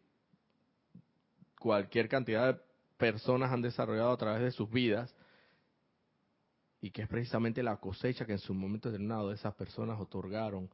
[1.59, 2.61] cualquier cantidad de
[2.97, 5.13] personas han desarrollado a través de sus vidas,
[6.81, 10.69] y que es precisamente la cosecha que en su momento determinado esas personas otorgaron.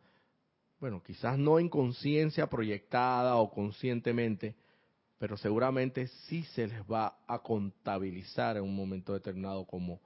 [0.80, 4.56] Bueno, quizás no en conciencia proyectada o conscientemente,
[5.18, 10.00] pero seguramente sí se les va a contabilizar en un momento determinado como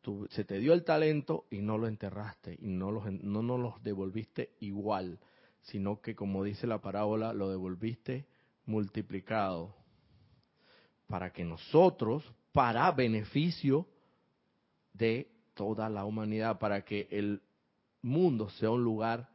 [0.00, 3.58] tú, se te dio el talento y no lo enterraste y no los, no nos
[3.58, 5.18] los devolviste igual,
[5.64, 8.26] sino que como dice la parábola, lo devolviste
[8.66, 9.74] multiplicado
[11.06, 13.86] para que nosotros, para beneficio
[14.92, 17.42] de toda la humanidad, para que el
[18.02, 19.28] mundo sea un lugar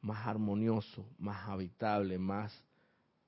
[0.00, 2.52] más armonioso, más habitable, más,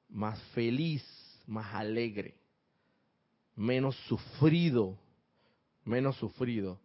[0.08, 1.04] más feliz,
[1.46, 2.36] más alegre,
[3.56, 4.98] menos sufrido,
[5.84, 6.80] menos sufrido.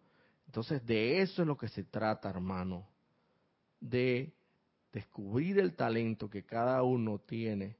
[0.47, 2.87] Entonces de eso es lo que se trata, hermano,
[3.79, 4.33] de
[4.91, 7.75] descubrir el talento que cada uno tiene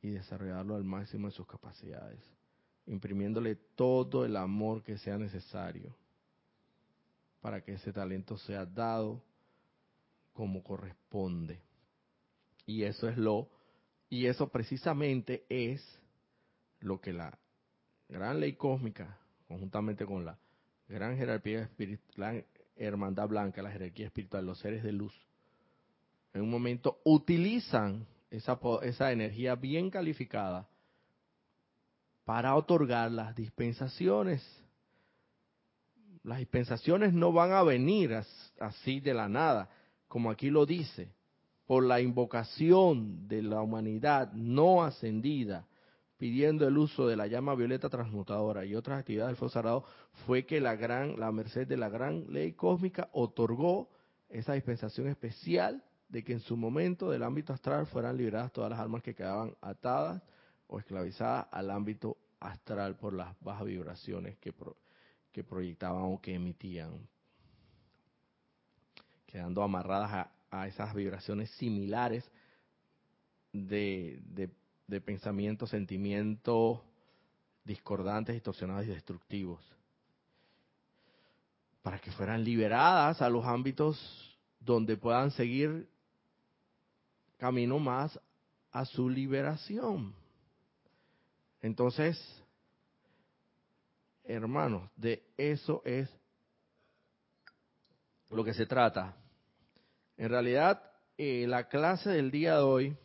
[0.00, 2.20] y desarrollarlo al máximo de sus capacidades,
[2.86, 5.96] imprimiéndole todo el amor que sea necesario
[7.40, 9.22] para que ese talento sea dado
[10.32, 11.60] como corresponde.
[12.66, 13.48] Y eso es lo,
[14.08, 15.82] y eso precisamente es
[16.80, 17.38] lo que la
[18.08, 20.38] gran ley cósmica, conjuntamente con la
[20.88, 22.44] gran jerarquía espiritual, la
[22.76, 25.14] hermandad blanca, la jerarquía espiritual, los seres de luz,
[26.34, 30.68] en un momento utilizan esa, esa energía bien calificada
[32.24, 34.44] para otorgar las dispensaciones.
[36.24, 38.14] Las dispensaciones no van a venir
[38.58, 39.70] así de la nada
[40.08, 41.12] como aquí lo dice,
[41.66, 45.66] por la invocación de la humanidad no ascendida,
[46.16, 49.84] pidiendo el uso de la llama violeta transmutadora y otras actividades del fuego sagrado,
[50.24, 53.90] fue que la gran, la merced de la gran ley cósmica otorgó
[54.28, 55.82] esa dispensación especial
[56.14, 59.52] de que en su momento del ámbito astral fueran liberadas todas las almas que quedaban
[59.60, 60.22] atadas
[60.68, 64.52] o esclavizadas al ámbito astral por las bajas vibraciones que,
[65.42, 67.08] proyectaban o que emitían
[69.26, 72.30] quedando amarradas a, esas vibraciones similares
[73.52, 74.22] de,
[74.86, 76.78] de, pensamientos, sentimientos
[77.64, 79.60] discordantes, distorsionados y destructivos,
[81.82, 85.92] para que fueran liberadas a los ámbitos donde puedan seguir
[87.44, 88.18] camino más
[88.72, 90.14] a su liberación.
[91.60, 92.18] Entonces,
[94.24, 96.08] hermanos, de eso es
[98.30, 99.14] lo que se trata.
[100.16, 102.96] En realidad, eh, la clase del día de hoy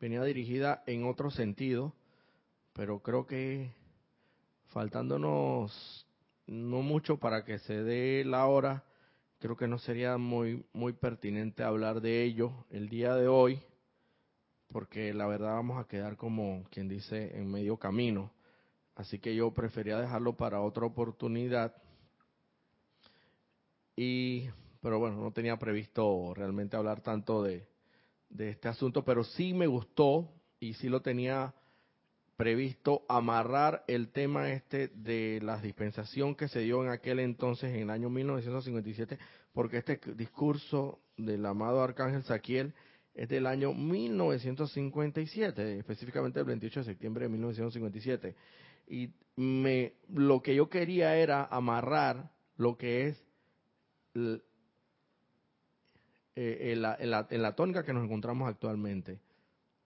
[0.00, 1.94] venía dirigida en otro sentido,
[2.72, 3.70] pero creo que
[4.72, 6.08] faltándonos
[6.48, 8.82] no mucho para que se dé la hora,
[9.38, 13.60] creo que no sería muy muy pertinente hablar de ello el día de hoy,
[14.68, 18.32] porque la verdad vamos a quedar como quien dice en medio camino.
[18.96, 21.74] Así que yo prefería dejarlo para otra oportunidad
[23.96, 24.48] y
[24.80, 27.66] pero bueno, no tenía previsto realmente hablar tanto de,
[28.28, 30.30] de este asunto, pero sí me gustó
[30.60, 31.54] y sí lo tenía
[32.36, 37.82] previsto amarrar el tema este de la dispensación que se dio en aquel entonces, en
[37.82, 39.18] el año 1957,
[39.52, 42.74] porque este discurso del amado Arcángel Saquiel
[43.14, 48.34] es del año 1957, específicamente el 28 de septiembre de 1957.
[48.88, 53.24] Y me, lo que yo quería era amarrar lo que es
[56.36, 59.20] en, la, en, la, tónica que nos encontramos actualmente,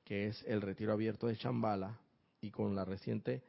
[0.04, 1.98] que es el retiro abierto de Chambala,
[2.40, 3.42] y con la reciente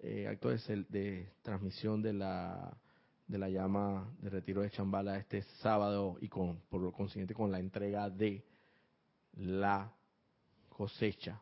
[0.00, 2.76] eh, acto de, transmisión de la,
[3.26, 7.50] de la llama de retiro de Chambala este sábado y con por lo consiguiente con
[7.50, 8.44] la entrega de
[9.36, 9.92] la
[10.68, 11.40] cosecha.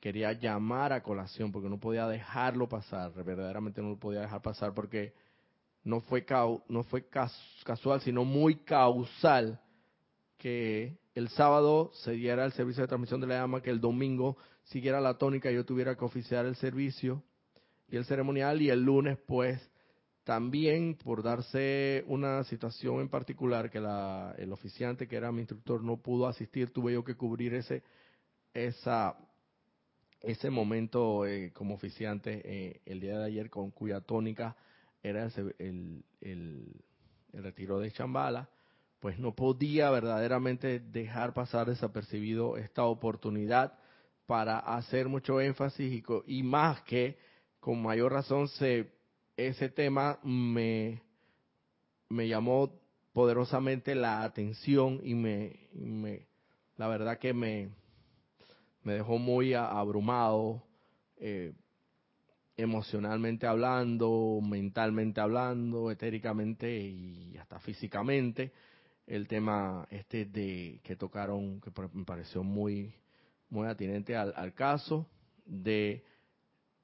[0.00, 4.74] Quería llamar a colación porque no podía dejarlo pasar, verdaderamente no lo podía dejar pasar
[4.74, 5.14] porque
[5.84, 6.24] no fue,
[6.68, 9.60] no fue casual, sino muy causal
[10.36, 14.36] que el sábado se diera el servicio de transmisión de la llama, que el domingo
[14.62, 17.24] siguiera la tónica y yo tuviera que oficiar el servicio
[17.88, 19.60] y el ceremonial y el lunes pues
[20.22, 25.82] también por darse una situación en particular que la, el oficiante que era mi instructor
[25.82, 27.82] no pudo asistir, tuve yo que cubrir ese
[28.54, 29.16] esa
[30.20, 34.56] ese momento eh, como oficiante eh, el día de ayer con cuya tónica
[35.02, 36.74] era el, el,
[37.32, 38.48] el retiro de Chambala
[39.00, 43.78] pues no podía verdaderamente dejar pasar desapercibido esta oportunidad
[44.26, 47.16] para hacer mucho énfasis y, más que
[47.60, 48.92] con mayor razón se
[49.36, 51.00] ese tema me,
[52.08, 52.72] me llamó
[53.12, 56.26] poderosamente la atención y me,
[56.76, 57.70] la verdad que me,
[58.82, 60.64] me dejó muy abrumado
[61.16, 61.52] eh,
[62.56, 68.52] emocionalmente hablando, mentalmente hablando, etéricamente y hasta físicamente
[69.08, 72.94] el tema este de que tocaron, que me pareció muy,
[73.48, 75.06] muy atinente al, al caso,
[75.46, 76.04] de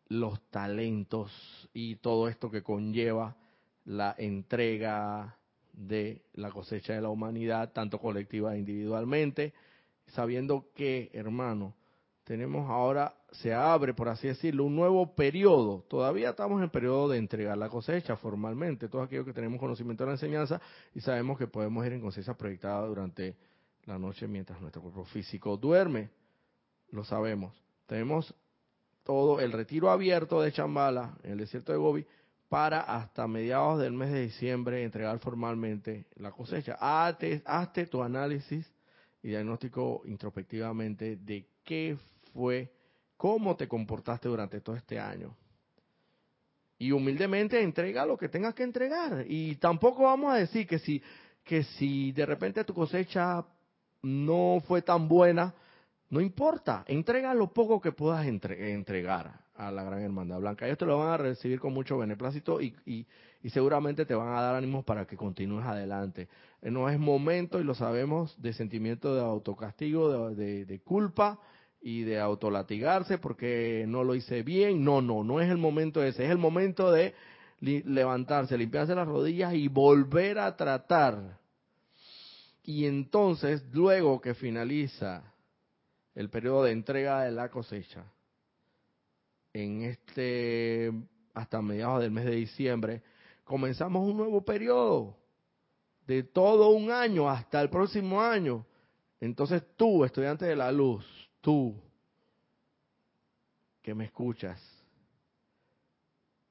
[0.09, 1.31] los talentos
[1.75, 3.37] y todo esto que conlleva
[3.85, 5.37] la entrega
[5.73, 9.53] de la cosecha de la humanidad, tanto colectiva e individualmente,
[10.07, 11.75] sabiendo que, hermano,
[12.25, 15.85] tenemos ahora, se abre, por así decirlo, un nuevo periodo.
[15.89, 20.09] Todavía estamos en periodo de entregar la cosecha formalmente, todos aquellos que tenemos conocimiento de
[20.09, 20.61] la enseñanza
[20.95, 23.37] y sabemos que podemos ir en cosecha proyectada durante
[23.87, 26.11] la noche mientras nuestro cuerpo físico duerme.
[26.91, 27.55] Lo sabemos.
[27.87, 28.35] Tenemos
[29.03, 32.07] todo el retiro abierto de Chambala en el desierto de Gobi
[32.49, 36.77] para hasta mediados del mes de diciembre entregar formalmente la cosecha.
[36.81, 38.71] Hazte, hazte tu análisis
[39.23, 41.97] y diagnóstico introspectivamente de qué
[42.33, 42.71] fue,
[43.17, 45.35] cómo te comportaste durante todo este año.
[46.79, 49.25] Y humildemente entrega lo que tengas que entregar.
[49.29, 51.03] Y tampoco vamos a decir que si,
[51.45, 53.45] que si de repente tu cosecha
[54.03, 55.55] no fue tan buena,
[56.11, 60.67] no importa, entrega lo poco que puedas entregar a la gran hermandad blanca.
[60.67, 63.07] Ellos te lo van a recibir con mucho beneplácito y, y,
[63.43, 66.29] y, seguramente te van a dar ánimos para que continúes adelante.
[66.63, 71.39] No es momento, y lo sabemos, de sentimiento de autocastigo, de, de culpa,
[71.87, 74.83] y de autolatigarse porque no lo hice bien.
[74.83, 77.15] No, no, no es el momento ese, es el momento de
[77.61, 81.39] levantarse, limpiarse las rodillas y volver a tratar.
[82.63, 85.31] Y entonces, luego que finaliza
[86.15, 88.03] el periodo de entrega de la cosecha,
[89.53, 90.91] en este,
[91.35, 93.03] hasta mediados del mes de diciembre,
[93.45, 95.19] comenzamos un nuevo periodo
[96.07, 98.65] de todo un año hasta el próximo año.
[99.21, 101.05] Entonces tú, estudiante de la luz,
[101.45, 101.79] tú
[103.83, 104.59] que me escuchas,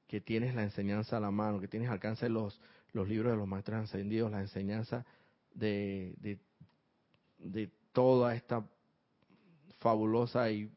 [0.06, 2.60] que tienes la enseñanza a la mano, que tienes alcance los,
[2.92, 5.04] los libros de los maestros ascendidos, la enseñanza
[5.52, 6.38] de,
[7.92, 8.64] toda esta
[9.80, 10.70] fabulosa y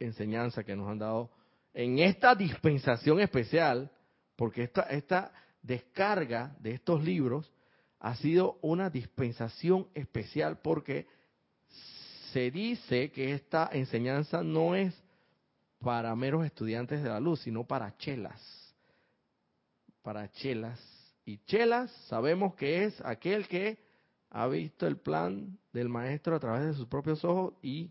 [0.00, 1.30] enseñanza que nos han dado
[1.72, 3.88] en esta dispensación especial,
[4.34, 7.52] porque esta, esta descarga de estos libros
[8.00, 11.06] ha sido una dispensación especial porque
[12.32, 14.94] se dice que esta enseñanza no es
[15.80, 18.40] para meros estudiantes de la luz, sino para chelas.
[20.02, 20.78] Para chelas.
[21.24, 23.78] Y chelas sabemos que es aquel que
[24.30, 27.90] ha visto el plan del maestro a través de sus propios ojos y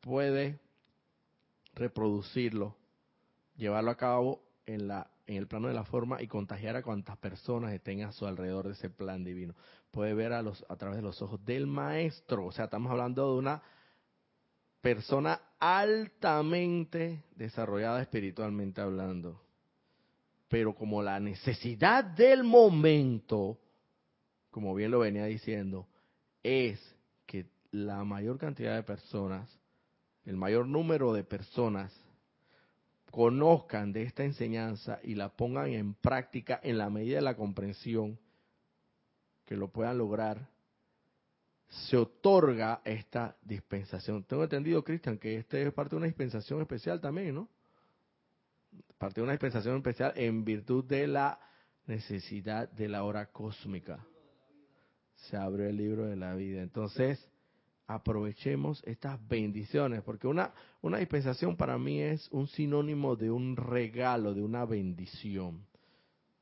[0.00, 0.58] puede
[1.74, 2.76] reproducirlo,
[3.56, 7.18] llevarlo a cabo en la en el plano de la forma y contagiar a cuantas
[7.18, 9.54] personas estén a su alrededor de ese plan divino.
[9.90, 12.46] Puede ver a, los, a través de los ojos del maestro.
[12.46, 13.62] O sea, estamos hablando de una
[14.80, 19.42] persona altamente desarrollada espiritualmente hablando.
[20.48, 23.58] Pero como la necesidad del momento
[24.50, 25.86] como bien lo venía diciendo,
[26.42, 26.80] es
[27.26, 29.48] que la mayor cantidad de personas,
[30.24, 31.92] el mayor número de personas
[33.10, 38.18] conozcan de esta enseñanza y la pongan en práctica en la medida de la comprensión
[39.44, 40.48] que lo puedan lograr,
[41.68, 44.24] se otorga esta dispensación.
[44.24, 47.48] Tengo entendido, Cristian, que este es parte de una dispensación especial también, ¿no?
[48.98, 51.40] Parte de una dispensación especial en virtud de la
[51.86, 54.04] necesidad de la hora cósmica.
[55.14, 56.62] Se abre el libro de la vida.
[56.62, 57.26] Entonces,
[57.88, 64.34] aprovechemos estas bendiciones, porque una, una dispensación para mí es un sinónimo de un regalo,
[64.34, 65.64] de una bendición,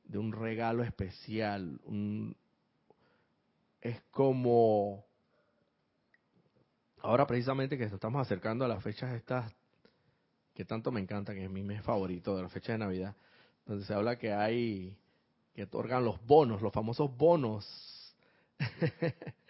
[0.03, 1.79] de un regalo especial.
[3.79, 5.05] es como,
[6.99, 9.49] ahora precisamente que estamos acercando a las fechas estas
[10.53, 13.15] que tanto me encanta, que es mi mes favorito de la fecha de Navidad,
[13.65, 14.97] donde se habla que hay,
[15.53, 17.65] que otorgan los bonos, los famosos bonos.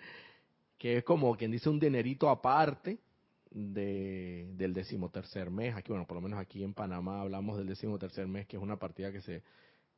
[0.78, 3.00] que es como quien dice un dinerito aparte
[3.52, 5.76] de, del decimotercer mes.
[5.76, 8.78] Aquí, bueno, por lo menos aquí en Panamá hablamos del decimotercer mes, que es una
[8.78, 9.44] partida que se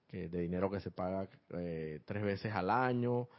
[0.09, 3.29] que de dinero que se paga eh, tres veces al año.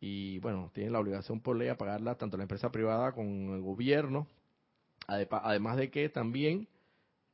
[0.00, 3.60] Y bueno, tienen la obligación por ley a pagarla tanto la empresa privada como el
[3.60, 4.26] gobierno.
[5.06, 6.68] Además de que también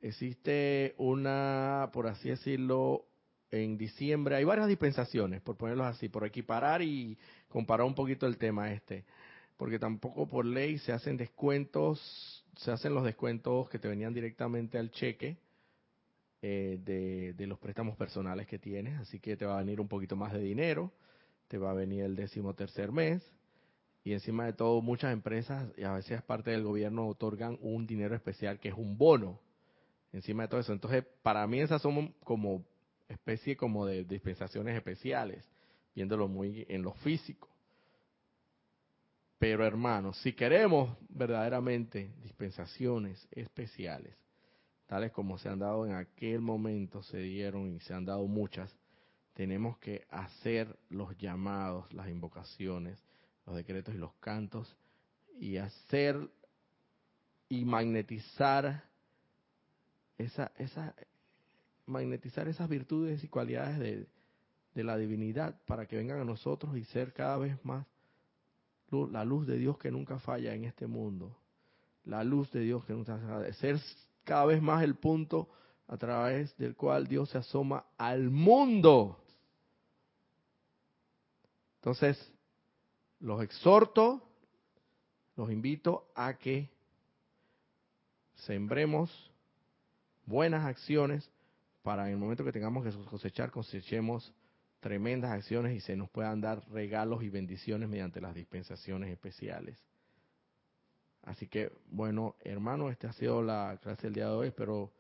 [0.01, 3.06] existe una, por así decirlo,
[3.51, 7.19] en diciembre hay varias dispensaciones, por ponerlos así, por equiparar y
[7.49, 9.05] comparar un poquito el tema este,
[9.57, 14.79] porque tampoco por ley se hacen descuentos, se hacen los descuentos que te venían directamente
[14.79, 15.39] al cheque
[16.43, 19.89] eh, de, de, los préstamos personales que tienes, así que te va a venir un
[19.89, 20.93] poquito más de dinero,
[21.49, 23.23] te va a venir el décimo tercer mes,
[24.05, 28.15] y encima de todo muchas empresas, y a veces parte del gobierno, otorgan un dinero
[28.15, 29.41] especial que es un bono,
[30.13, 30.73] encima de todo eso.
[30.73, 32.65] Entonces, para mí esas son como
[33.09, 35.45] especie como de dispensaciones especiales,
[35.95, 37.49] viéndolo muy en lo físico.
[39.39, 44.17] Pero hermanos, si queremos verdaderamente dispensaciones especiales,
[44.87, 48.75] tales como se han dado en aquel momento, se dieron y se han dado muchas,
[49.35, 52.99] tenemos que hacer los llamados, las invocaciones,
[53.45, 54.75] los decretos y los cantos,
[55.39, 56.31] y hacer
[57.49, 58.85] y magnetizar
[60.17, 60.95] esa, esa,
[61.87, 67.15] magnetizar esas virtudes y cualidades de, la divinidad para que vengan a nosotros y ser
[67.15, 67.87] cada vez más
[68.91, 71.35] la luz de Dios que nunca falla en este mundo.
[72.05, 73.53] La luz de Dios que nunca falla.
[73.55, 73.81] Ser
[74.25, 75.49] cada vez más el punto
[75.89, 79.19] a través del cual Dios se asoma al mundo.
[81.77, 82.33] Entonces,
[83.21, 84.23] los exhorto,
[85.37, 86.71] los invito a que
[88.35, 89.11] sembremos
[90.27, 91.31] buenas acciones
[91.87, 94.35] para en el momento que tengamos que cosechar, cosechemos
[94.81, 99.79] tremendas acciones y se nos puedan dar regalos y bendiciones mediante las dispensaciones especiales.
[101.23, 104.49] Así que, bueno, hermanos, esta ha sido la clase del día de hoy.
[104.49, 104.91] Espero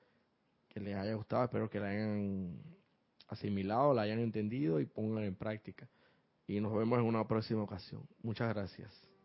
[0.69, 2.57] que les haya gustado, espero que la hayan
[3.27, 5.89] asimilado, la hayan entendido y pongan en práctica.
[6.47, 8.07] Y nos vemos en una próxima ocasión.
[8.23, 9.16] Muchas gracias.